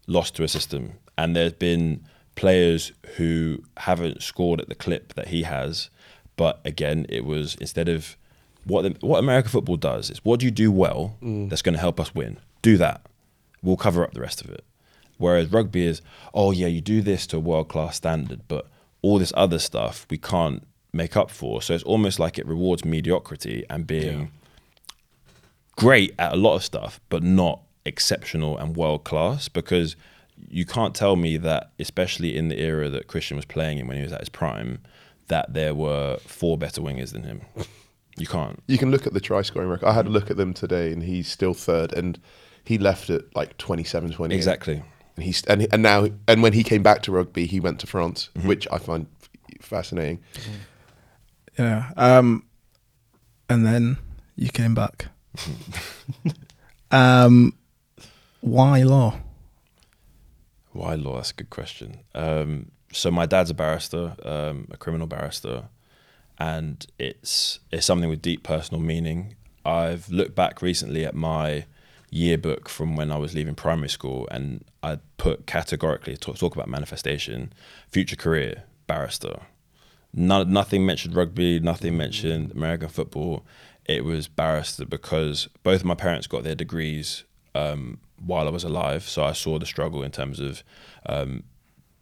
[0.07, 5.29] lost to a system, and there's been players who haven't scored at the clip that
[5.29, 5.89] he has,
[6.37, 8.15] but again, it was instead of
[8.65, 11.79] what the, what American football does is what do you do well that's going to
[11.79, 12.37] help us win?
[12.61, 13.01] Do that.
[13.65, 14.63] We'll cover up the rest of it.
[15.17, 16.01] Whereas rugby is,
[16.33, 18.67] oh yeah, you do this to a world class standard, but
[19.01, 21.61] all this other stuff we can't make up for.
[21.61, 24.31] So it's almost like it rewards mediocrity and being
[25.75, 29.95] great at a lot of stuff, but not exceptional and world class because
[30.49, 33.97] you can't tell me that, especially in the era that Christian was playing in when
[33.97, 34.79] he was at his prime,
[35.27, 37.41] that there were four better wingers than him.
[38.17, 38.61] You can't.
[38.67, 39.87] You can look at the try scoring record.
[39.87, 42.19] I had a look at them today, and he's still third, and
[42.65, 44.35] he left at like 27, 28.
[44.35, 44.83] Exactly.
[45.15, 47.87] And he's and and now and when he came back to rugby, he went to
[47.87, 49.07] France, which I find
[49.61, 50.21] fascinating.
[51.57, 51.91] Yeah.
[51.95, 52.43] Um,
[53.49, 53.97] and then
[54.35, 55.07] you came back.
[56.91, 57.53] um,
[58.41, 59.19] why law?
[60.71, 61.15] Why law?
[61.15, 61.99] That's a good question.
[62.13, 65.69] Um, so my dad's a barrister, um, a criminal barrister,
[66.37, 69.35] and it's it's something with deep personal meaning.
[69.65, 71.65] I've looked back recently at my
[72.09, 76.67] yearbook from when I was leaving primary school, and I put categorically talk, talk about
[76.67, 77.53] manifestation,
[77.89, 79.41] future career, barrister.
[80.13, 83.45] None, nothing mentioned rugby, nothing mentioned American football.
[83.85, 88.63] It was barrister because both of my parents got their degrees um, while I was
[88.63, 90.63] alive, so I saw the struggle in terms of
[91.05, 91.43] um,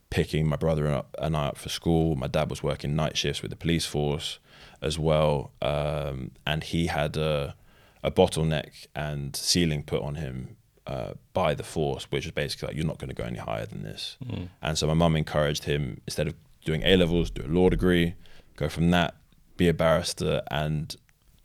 [0.10, 2.16] picking my brother up and I up for school.
[2.16, 4.40] My dad was working night shifts with the police force
[4.82, 7.56] as well, um, and he had a,
[8.04, 12.76] a bottleneck and ceiling put on him uh, by the force, which is basically like
[12.76, 14.18] you're not going to go any higher than this.
[14.62, 16.36] And so my mum encouraged him instead of
[16.66, 18.16] doing A levels, do a law degree,
[18.56, 19.16] go from that,
[19.58, 20.96] be a barrister, and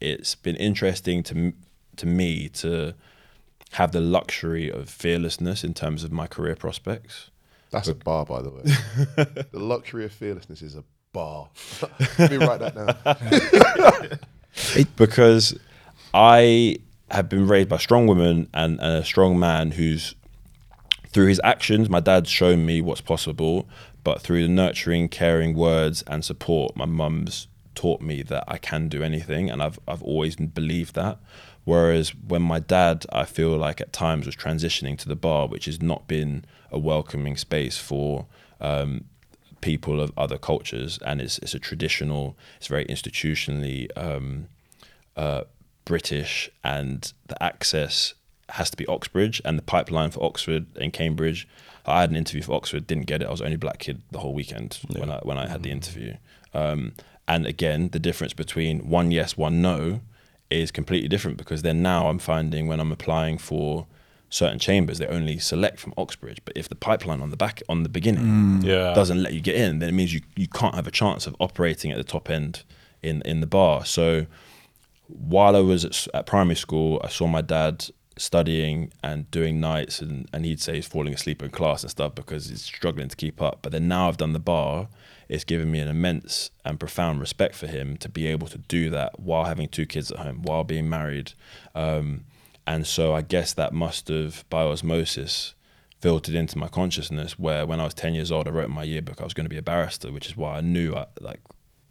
[0.01, 1.53] it's been interesting to
[1.97, 2.95] to me to
[3.73, 7.31] have the luxury of fearlessness in terms of my career prospects.
[7.71, 8.63] That's a bar, by the way.
[9.53, 11.49] the luxury of fearlessness is a bar.
[12.19, 14.87] Let me write that down.
[14.97, 15.59] because
[16.13, 16.79] I
[17.11, 20.15] have been raised by strong women and, and a strong man who's
[21.09, 23.67] through his actions, my dad's shown me what's possible,
[24.05, 28.89] but through the nurturing, caring words and support, my mum's taught me that I can
[28.89, 31.19] do anything, and I've I've always believed that.
[31.65, 35.67] Whereas when my dad, I feel like at times was transitioning to the bar, which
[35.67, 38.27] has not been a welcoming space for
[38.61, 39.05] um,
[39.61, 44.49] people of other cultures, and it's it's a traditional, it's very institutionally um,
[45.17, 45.43] uh,
[45.89, 48.14] British, and the access
[48.51, 51.49] has to be Oxbridge, and the pipeline for Oxford and Cambridge.
[51.86, 53.26] I had an interview for Oxford, didn't get it.
[53.26, 55.70] I was the only black kid the whole weekend when I when I had the
[55.70, 56.14] interview.
[56.53, 56.93] Um,
[57.26, 60.01] and again, the difference between one yes, one no
[60.51, 63.86] is completely different because then now I'm finding when I'm applying for
[64.30, 66.41] certain chambers, they only select from Oxbridge.
[66.45, 68.93] But if the pipeline on the back on the beginning Yeah.
[68.95, 71.34] doesn't let you get in, then it means you, you can't have a chance of
[71.41, 72.62] operating at the top end
[73.03, 73.84] in in the bar.
[73.86, 74.26] So
[75.09, 77.87] while I was at, at primary school, I saw my dad
[78.17, 82.15] studying and doing nights, and, and he'd say he's falling asleep in class and stuff
[82.15, 83.61] because he's struggling to keep up.
[83.63, 84.89] But then now I've done the bar,
[85.29, 88.91] it's given me an immense and profound respect for him to be able to do
[88.91, 91.33] that while having two kids at home, while being married.
[91.75, 92.25] Um,
[92.67, 95.55] and so I guess that must have, by osmosis,
[96.01, 98.85] filtered into my consciousness where when I was 10 years old, I wrote in my
[98.85, 101.41] yearbook I was going to be a barrister, which is why I knew I, like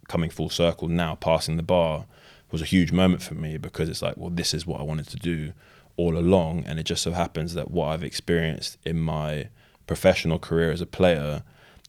[0.08, 2.06] coming full circle now, passing the bar
[2.50, 5.08] was a huge moment for me because it's like, well, this is what I wanted
[5.08, 5.52] to do
[5.96, 6.64] all along.
[6.66, 9.48] And it just so happens that what I've experienced in my
[9.86, 11.42] professional career as a player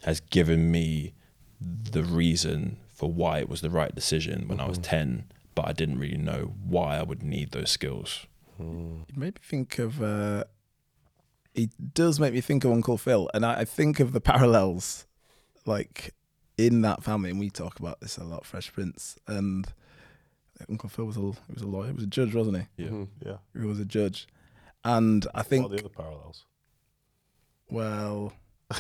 [0.04, 1.14] has given me
[1.60, 5.26] the reason for why it was the right decision when I was 10
[5.60, 8.28] but I didn't really know why I would need those skills.
[9.10, 10.02] It made me think of.
[10.02, 10.46] Uh,
[11.54, 15.06] it does make me think of Uncle Phil, and I, I think of the parallels,
[15.66, 16.14] like
[16.58, 17.30] in that family.
[17.32, 19.74] And we talk about this a lot, Fresh Prince, and
[20.70, 22.84] Uncle Phil was a he was a lawyer, he was a judge, wasn't he?
[22.84, 22.90] Yeah.
[22.90, 23.28] Mm-hmm.
[23.28, 23.38] Yeah.
[23.60, 24.28] He was a judge,
[24.84, 26.46] and I think What are the other parallels?
[27.70, 28.34] well.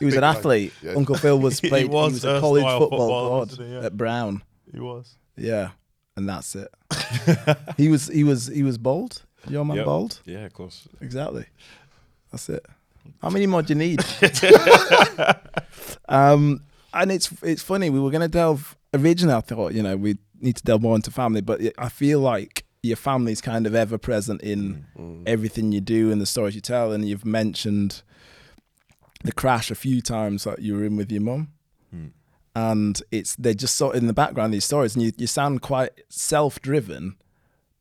[0.00, 0.36] He was an time.
[0.36, 0.72] athlete.
[0.82, 0.94] Yeah.
[0.94, 1.82] Uncle Phil was He played.
[1.82, 3.72] He was was, a college erstwhile football footballer, god he?
[3.72, 3.86] Yeah.
[3.86, 4.42] at Brown.
[4.72, 5.14] He was.
[5.36, 5.70] Yeah,
[6.16, 6.74] and that's it.
[7.76, 9.22] he was he was he was bold.
[9.48, 9.84] Your man Yep.
[9.86, 10.20] bold.
[10.24, 10.88] Yeah, of course.
[11.00, 11.46] Exactly.
[12.32, 12.66] That's it.
[13.22, 14.00] How many more do you need?
[16.08, 17.90] um, and it's it's funny.
[17.90, 19.34] We were going to delve originally.
[19.36, 22.64] I thought you know we need to delve more into family, but I feel like
[22.82, 25.00] your family's kind of ever present in mm.
[25.02, 25.22] Mm.
[25.26, 26.92] everything you do and the stories you tell.
[26.92, 28.02] And you've mentioned
[29.24, 31.48] the crash a few times that you were in with your mum.
[31.94, 32.10] Mm.
[32.54, 35.60] And it's they're just sort of in the background these stories, and you, you sound
[35.62, 37.16] quite self-driven,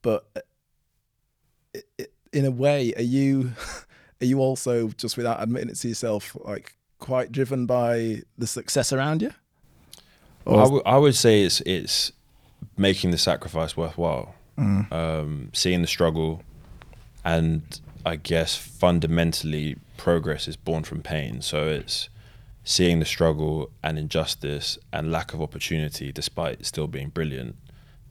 [0.02, 0.40] but uh,
[1.76, 3.52] i- i- in a way, are you
[4.22, 8.92] are you also just without admitting it to yourself, like quite driven by the success
[8.94, 9.32] around you?
[10.48, 12.12] I Or- would- I would say it's it's
[12.78, 14.36] making the sacrifice worthwhile,
[14.92, 16.44] um, seeing the struggle,
[17.24, 21.42] and I guess fundamentally progress is born from pain.
[21.42, 22.10] So it's
[22.64, 27.56] seeing the struggle and injustice and lack of opportunity, despite still being brilliant,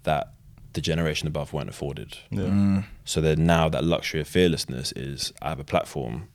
[0.05, 0.33] that
[0.73, 2.19] the generation above weren't afforded.
[2.31, 2.83] Yeah.
[3.05, 6.29] So then now that luxury of fearlessness is I have a platform.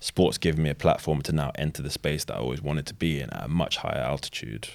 [0.00, 2.94] Sports giving me a platform to now enter the space that I always wanted to
[2.94, 4.68] be in at a much higher altitude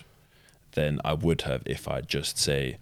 [0.74, 2.78] than I would have if I'd just say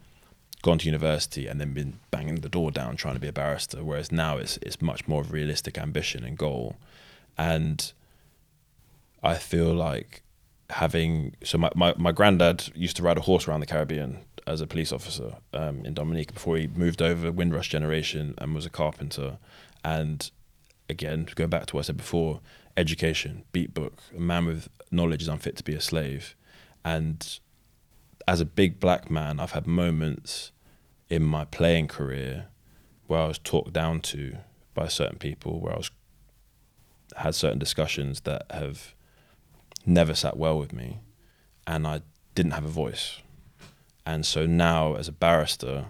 [0.66, 3.84] gone to university and then been banging the door down trying to be a barrister.
[3.84, 6.76] Whereas now it's it's much more of a realistic ambition and goal.
[7.38, 7.94] And
[9.22, 10.24] I feel like
[10.72, 14.60] having so my, my, my granddad used to ride a horse around the Caribbean as
[14.60, 18.72] a police officer um, in Dominica before he moved over Windrush generation and was a
[18.72, 19.38] carpenter.
[19.84, 20.32] And
[20.90, 22.40] again, going back to what I said before,
[22.76, 26.36] education, beat book, a man with knowledge is unfit to be a slave.
[26.84, 27.40] And
[28.28, 30.52] as a big black man, I've had moments
[31.10, 32.48] in my playing career
[33.08, 34.38] where I was talked down to
[34.74, 35.92] by certain people, where I was
[37.18, 38.94] had certain discussions that have
[39.86, 41.00] never sat well with me,
[41.68, 42.02] and I
[42.34, 43.22] didn't have a voice.
[44.06, 45.86] And so now, as a barrister,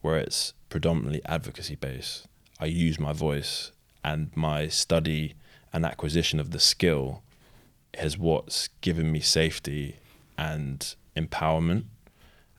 [0.00, 2.26] where it's predominantly advocacy based,
[2.58, 3.72] I use my voice
[4.04, 5.34] and my study
[5.72, 7.22] and acquisition of the skill
[7.94, 9.96] is what's given me safety
[10.38, 11.84] and empowerment.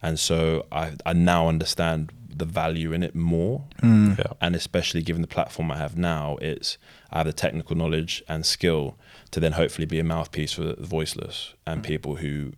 [0.03, 3.63] And so I, I now understand the value in it more.
[3.81, 4.33] Yeah.
[4.41, 6.77] And especially given the platform I have now, it's
[7.11, 8.97] I have the technical knowledge and skill
[9.31, 12.53] to then hopefully be a mouthpiece for the voiceless and people who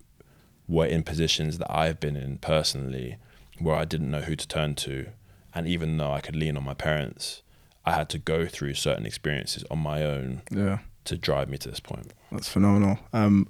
[0.68, 3.18] were in positions that I've been in personally
[3.60, 5.08] where I didn't know who to turn to.
[5.54, 7.42] And even though I could lean on my parents,
[7.86, 11.70] I had to go through certain experiences on my own yeah, to drive me to
[11.70, 12.12] this point.
[12.32, 13.00] that's phenomenal.
[13.14, 13.48] Um,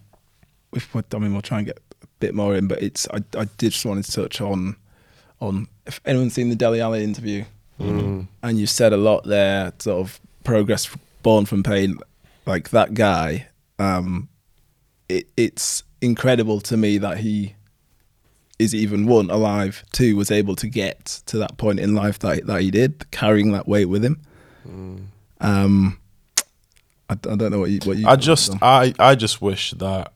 [0.74, 1.85] if we, I mean, we'll try and get a
[2.26, 4.76] bit more in, but it's I, I did just want to touch on
[5.40, 7.44] on if anyone's seen the Dele Alli interview,
[7.80, 8.28] Mm.
[8.42, 10.90] and you said a lot there, sort of progress
[11.24, 11.98] born from pain,
[12.46, 13.48] like that guy.
[13.80, 14.30] Um,
[15.10, 17.56] it, it's incredible to me that he
[18.58, 22.48] is even one alive, two was able to get to that point in life that
[22.48, 24.22] that he did, carrying that weight with him.
[25.42, 26.00] Um,
[27.10, 28.08] I, I don't know what you what you.
[28.08, 30.14] I just I I just wish that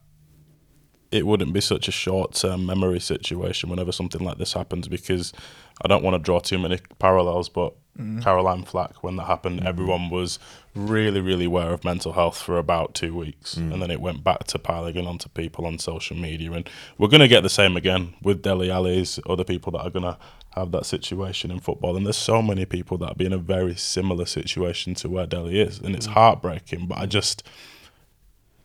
[1.11, 5.33] it wouldn't be such a short term memory situation whenever something like this happens because
[5.81, 8.19] I don't want to draw too many parallels, but mm-hmm.
[8.19, 9.67] Caroline Flack, when that happened, mm-hmm.
[9.67, 10.37] everyone was
[10.75, 13.55] really, really aware of mental health for about two weeks.
[13.55, 13.73] Mm.
[13.73, 16.51] And then it went back to piling in onto people on social media.
[16.51, 19.89] And we're going to get the same again with Dele Alli's, other people that are
[19.89, 20.17] going to
[20.51, 21.95] have that situation in football.
[21.97, 25.59] And there's so many people that be in a very similar situation to where Dele
[25.59, 25.79] is.
[25.79, 26.13] And it's mm.
[26.13, 27.43] heartbreaking, but I just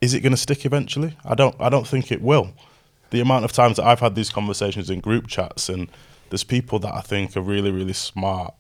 [0.05, 1.17] is it going to stick eventually?
[1.25, 1.57] I don't.
[1.59, 2.53] I don't think it will.
[3.11, 5.89] The amount of times that I've had these conversations in group chats, and
[6.31, 8.55] there's people that I think are really, really smart,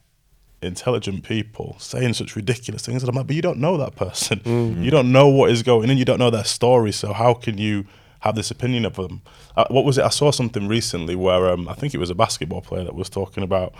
[0.62, 4.40] intelligent people saying such ridiculous things, and I'm like, but you don't know that person.
[4.84, 5.98] You don't know what is going in.
[5.98, 6.92] You don't know their story.
[6.92, 7.84] So how can you
[8.20, 9.22] have this opinion of them?
[9.56, 10.04] Uh, what was it?
[10.04, 13.10] I saw something recently where um, I think it was a basketball player that was
[13.10, 13.74] talking about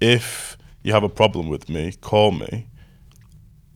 [0.00, 2.66] if you have a problem with me, call me.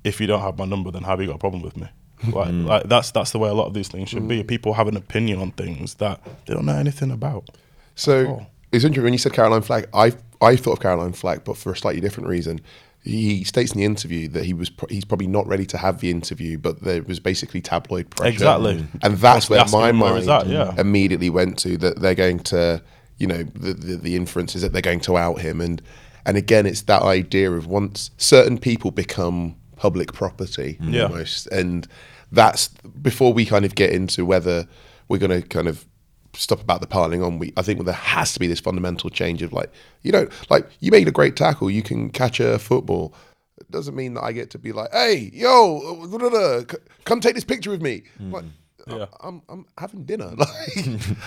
[0.04, 1.88] If you don't have my number, then have you got a problem with me?
[2.30, 2.66] Like, mm.
[2.66, 4.42] like that's that's the way a lot of these things should be.
[4.42, 4.48] Mm.
[4.48, 7.48] People have an opinion on things that they don't know anything about.
[7.94, 9.86] So it's interesting when you said Caroline Flack.
[9.92, 12.60] I I thought of Caroline Flack, but for a slightly different reason.
[13.04, 15.98] He states in the interview that he was pro- he's probably not ready to have
[16.00, 18.32] the interview, but there was basically tabloid pressure.
[18.32, 18.74] Exactly.
[18.76, 18.88] Mm.
[19.02, 20.72] and that's be where my mind that, yeah.
[20.78, 22.80] immediately went to that they're going to
[23.18, 25.82] you know the, the the inference is that they're going to out him and
[26.24, 31.04] and again it's that idea of once certain people become public property Yeah.
[31.04, 31.88] almost and
[32.32, 32.68] that's
[33.00, 34.66] before we kind of get into whether
[35.08, 35.86] we're going to kind of
[36.34, 39.42] stop about the piling on we i think there has to be this fundamental change
[39.42, 39.70] of like
[40.00, 43.14] you know like you made a great tackle you can catch a football
[43.58, 47.20] it doesn't mean that i get to be like hey yo da, da, da, come
[47.20, 48.32] take this picture with me hmm.
[48.32, 48.44] like
[48.88, 49.06] Yeah.
[49.20, 50.76] I'm I'm having dinner, like,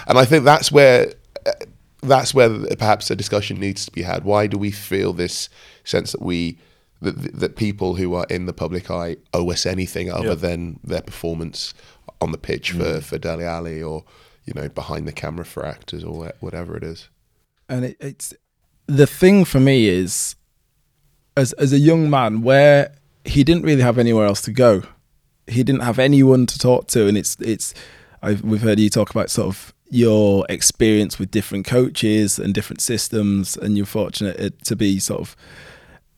[0.08, 1.14] and I think that's where
[2.02, 4.24] that's where perhaps a discussion needs to be had.
[4.24, 5.50] Why do we feel this
[5.84, 6.58] sense that we
[7.06, 10.36] that that people who are in the public eye owe us anything other Yeah.
[10.48, 11.74] than their performance
[12.22, 13.04] on the pitch for mm.
[13.04, 14.04] for Dele Alli or
[14.46, 17.10] you know behind the camera for actors or whatever it is.
[17.70, 18.34] and it, it's
[18.88, 20.36] the thing for me is
[21.36, 22.92] as as a young man where
[23.26, 24.84] he didn't really have anywhere else to go
[25.48, 27.74] he didn't have anyone to talk to and it's it's
[28.22, 32.82] I've, we've heard you talk about sort of your experience with different coaches and different
[32.82, 35.36] systems and you're fortunate uh, to be sort of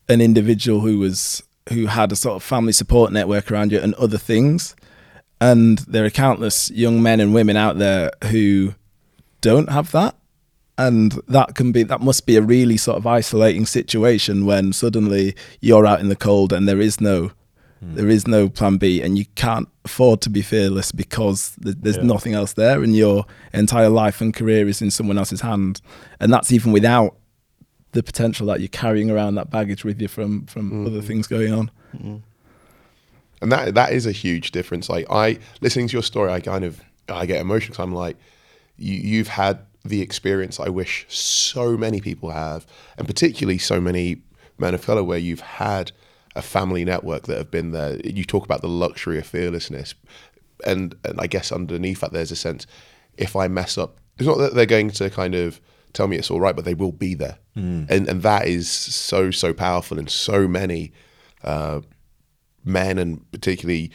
[0.10, 3.94] an individual who was who had a sort of family support network around you and
[3.96, 4.76] other things.
[5.40, 8.74] And there are countless young men and women out there who
[9.42, 10.16] don't have that.
[10.78, 15.36] And that can be that must be a really sort of isolating situation when suddenly
[15.60, 17.32] you're out in the cold and there is no
[17.80, 17.96] hmm.
[17.96, 21.98] there is no plan B and you can't afford to be fearless because th- there's
[21.98, 22.04] Yeah.
[22.04, 25.82] nothing else there and your entire life and career is in someone else's hand.
[26.20, 27.16] And that's even without
[27.92, 30.88] the potential that you're carrying around that baggage with you from from mm.
[30.88, 32.22] other things going on mm.
[33.42, 34.90] and that that is a huge difference.
[34.90, 38.18] Like I listening to your story, I kind of I get emotional 'cause I'm like,
[38.78, 42.66] you, you've had the experience I wish so many people have,
[42.98, 44.18] and particularly so many
[44.58, 45.92] men of color, where you've had
[46.36, 47.98] a family network that have been there.
[48.04, 49.96] You talk about the luxury of fearlessness,
[50.66, 52.68] and and I guess underneath that there's a sense,
[53.18, 55.62] if I mess up, it's not that they're going to kind of
[55.94, 57.90] tell me it's all right, but they will be there, mm.
[57.90, 60.92] and and that is so so powerful, and so many
[61.44, 61.82] uh,
[62.64, 63.92] men and particularly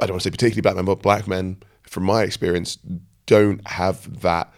[0.00, 2.78] I don't want to say particularly black men, but black men, from my experience,
[3.26, 4.52] don't have that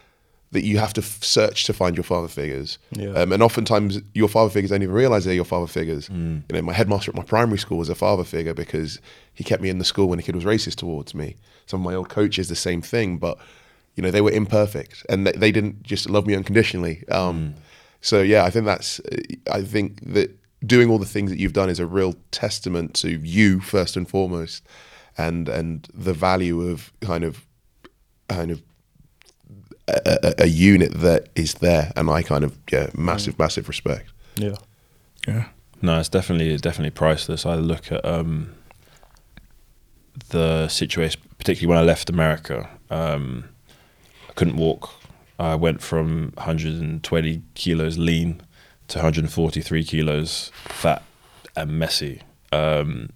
[0.53, 2.79] that you have to f- search to find your father figures.
[2.91, 3.11] Yeah.
[3.11, 6.09] Um, and oftentimes your father figures don't even realize they're your father figures.
[6.09, 6.43] Mm.
[6.49, 9.01] You know, my headmaster at my primary school was a father figure because
[9.33, 11.37] he kept me in the school when a kid was racist towards me.
[11.67, 13.39] Some of my old coaches, the same thing, but
[13.97, 17.05] you know, they were imperfect and they, they didn't just love me unconditionally.
[17.09, 17.55] Um,
[18.03, 19.01] So yeah, I think that's,
[19.53, 20.31] I think that
[20.65, 24.09] doing all the things that you've done is a real testament to you first and
[24.09, 24.63] foremost,
[25.19, 27.47] and and the value of kind of
[28.29, 28.63] kind of
[29.87, 34.11] a, a, a unit that is there, and I kind of yeah, massive massive respect.
[34.37, 34.57] Yeah.
[35.27, 35.45] yeah
[35.83, 37.45] No, it's definitely it's definitely priceless.
[37.45, 38.55] I look at um,
[40.31, 42.69] the situation, particularly when I left America.
[42.89, 43.45] Um,
[44.31, 44.91] I couldn't walk.
[45.39, 48.43] I went from 120 kilos lean
[48.89, 51.03] to 143 kilos fat
[51.57, 52.23] and messy.
[52.53, 53.11] Um,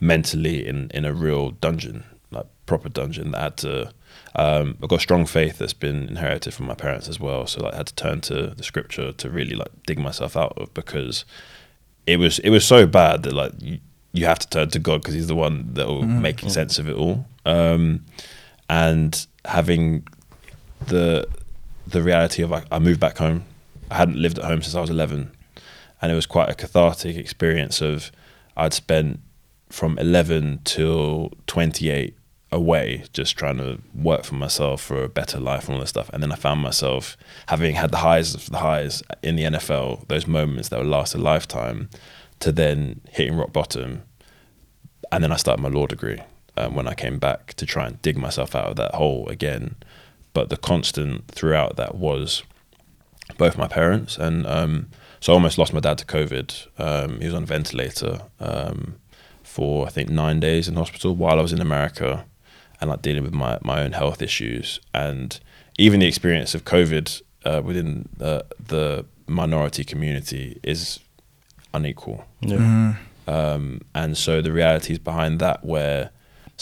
[0.00, 3.32] mentally in in a real dungeon, like proper dungeon.
[3.32, 3.92] That I had to.
[4.34, 7.46] Um, I've got strong faith that's been inherited from my parents as well.
[7.46, 10.54] So like, I had to turn to the scripture to really like dig myself out
[10.56, 11.24] of because
[12.06, 13.78] it was it was so bad that like you,
[14.12, 16.88] you have to turn to God because He's the one that will make sense of
[16.88, 17.26] it all.
[17.44, 18.04] Um,
[18.68, 20.06] and having
[20.86, 21.28] the
[21.86, 23.44] the reality of like I moved back home.
[23.90, 25.32] I hadn't lived at home since I was eleven,
[26.00, 27.80] and it was quite a cathartic experience.
[27.80, 28.12] Of
[28.56, 29.20] I'd spent
[29.68, 32.16] from eleven till twenty eight
[32.50, 36.10] away, just trying to work for myself for a better life and all this stuff.
[36.12, 37.16] And then I found myself
[37.48, 41.14] having had the highs of the highs in the NFL, those moments that would last
[41.14, 41.88] a lifetime,
[42.40, 44.02] to then hitting rock bottom
[45.12, 46.20] and then I started my law degree
[46.56, 49.76] um, when I came back to try and dig myself out of that hole again.
[50.32, 52.42] But the constant throughout that was
[53.38, 54.88] both my parents, and um,
[55.20, 56.68] so I almost lost my dad to COVID.
[56.78, 58.96] Um, he was on a ventilator um,
[59.42, 62.24] for I think nine days in hospital while I was in America,
[62.80, 65.38] and like dealing with my my own health issues, and
[65.78, 71.00] even the experience of COVID uh, within the the minority community is
[71.74, 72.24] unequal.
[72.40, 72.96] Yeah.
[73.26, 76.10] Um, and so the realities behind that, where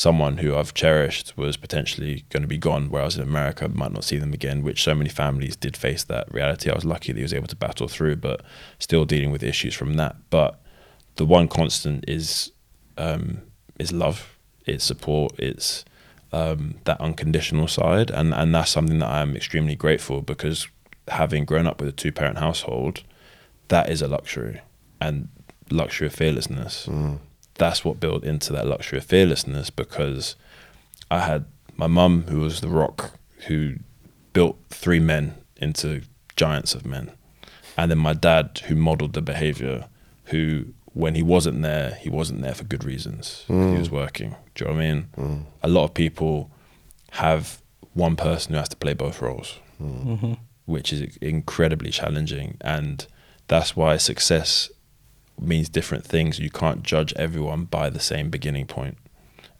[0.00, 3.92] someone who I've cherished was potentially going to be gone, whereas in America, I might
[3.92, 6.70] not see them again, which so many families did face that reality.
[6.70, 8.40] I was lucky that he was able to battle through, but
[8.78, 10.16] still dealing with issues from that.
[10.30, 10.58] But
[11.16, 12.50] the one constant is
[12.96, 13.42] um,
[13.78, 15.84] is love, it's support, it's
[16.32, 20.66] um, that unconditional side, and and that's something that I'm extremely grateful because
[21.08, 23.02] having grown up with a two parent household,
[23.68, 24.62] that is a luxury,
[24.98, 25.28] and
[25.70, 26.88] luxury of fearlessness.
[27.60, 30.34] That's what built into that luxury of fearlessness because
[31.10, 31.44] I had
[31.76, 33.12] my mum who was the rock
[33.48, 33.74] who
[34.32, 36.00] built three men into
[36.36, 37.12] giants of men.
[37.76, 39.88] And then my dad, who modeled the behavior,
[40.24, 43.44] who when he wasn't there, he wasn't there for good reasons.
[43.46, 43.92] He was mm.
[43.92, 44.36] working.
[44.54, 45.08] Do you know what I mean?
[45.18, 45.44] Mm.
[45.62, 46.50] A lot of people
[47.10, 47.60] have
[47.92, 50.06] one person who has to play both roles, mm.
[50.06, 50.32] mm-hmm.
[50.64, 52.56] which is incredibly challenging.
[52.62, 53.06] And
[53.48, 54.70] that's why success
[55.40, 56.38] means different things.
[56.38, 58.98] You can't judge everyone by the same beginning point.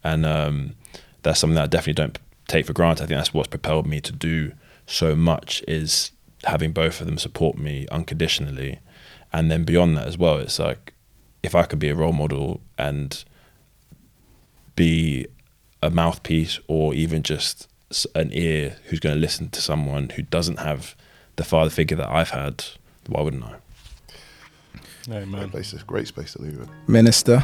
[0.03, 0.75] And um,
[1.23, 3.03] that's something that I definitely don't take for granted.
[3.03, 4.53] I think that's what's propelled me to do
[4.85, 6.11] so much is
[6.43, 8.79] having both of them support me unconditionally.
[9.31, 10.93] And then beyond that as well, it's like
[11.43, 13.23] if I could be a role model and
[14.75, 15.27] be
[15.81, 17.67] a mouthpiece or even just
[18.15, 20.95] an ear who's going to listen to someone who doesn't have
[21.35, 22.65] the father figure that I've had,
[23.07, 23.55] why wouldn't I?
[25.05, 25.49] Great Amen.
[25.49, 26.67] place, to- great space to leave it.
[26.87, 27.43] Minister,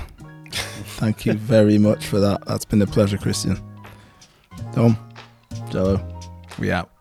[0.97, 2.45] thank you very much for that.
[2.45, 3.57] That's been a pleasure, Christian.
[4.73, 4.97] Tom,
[5.71, 5.99] Jello,
[6.59, 6.91] we out.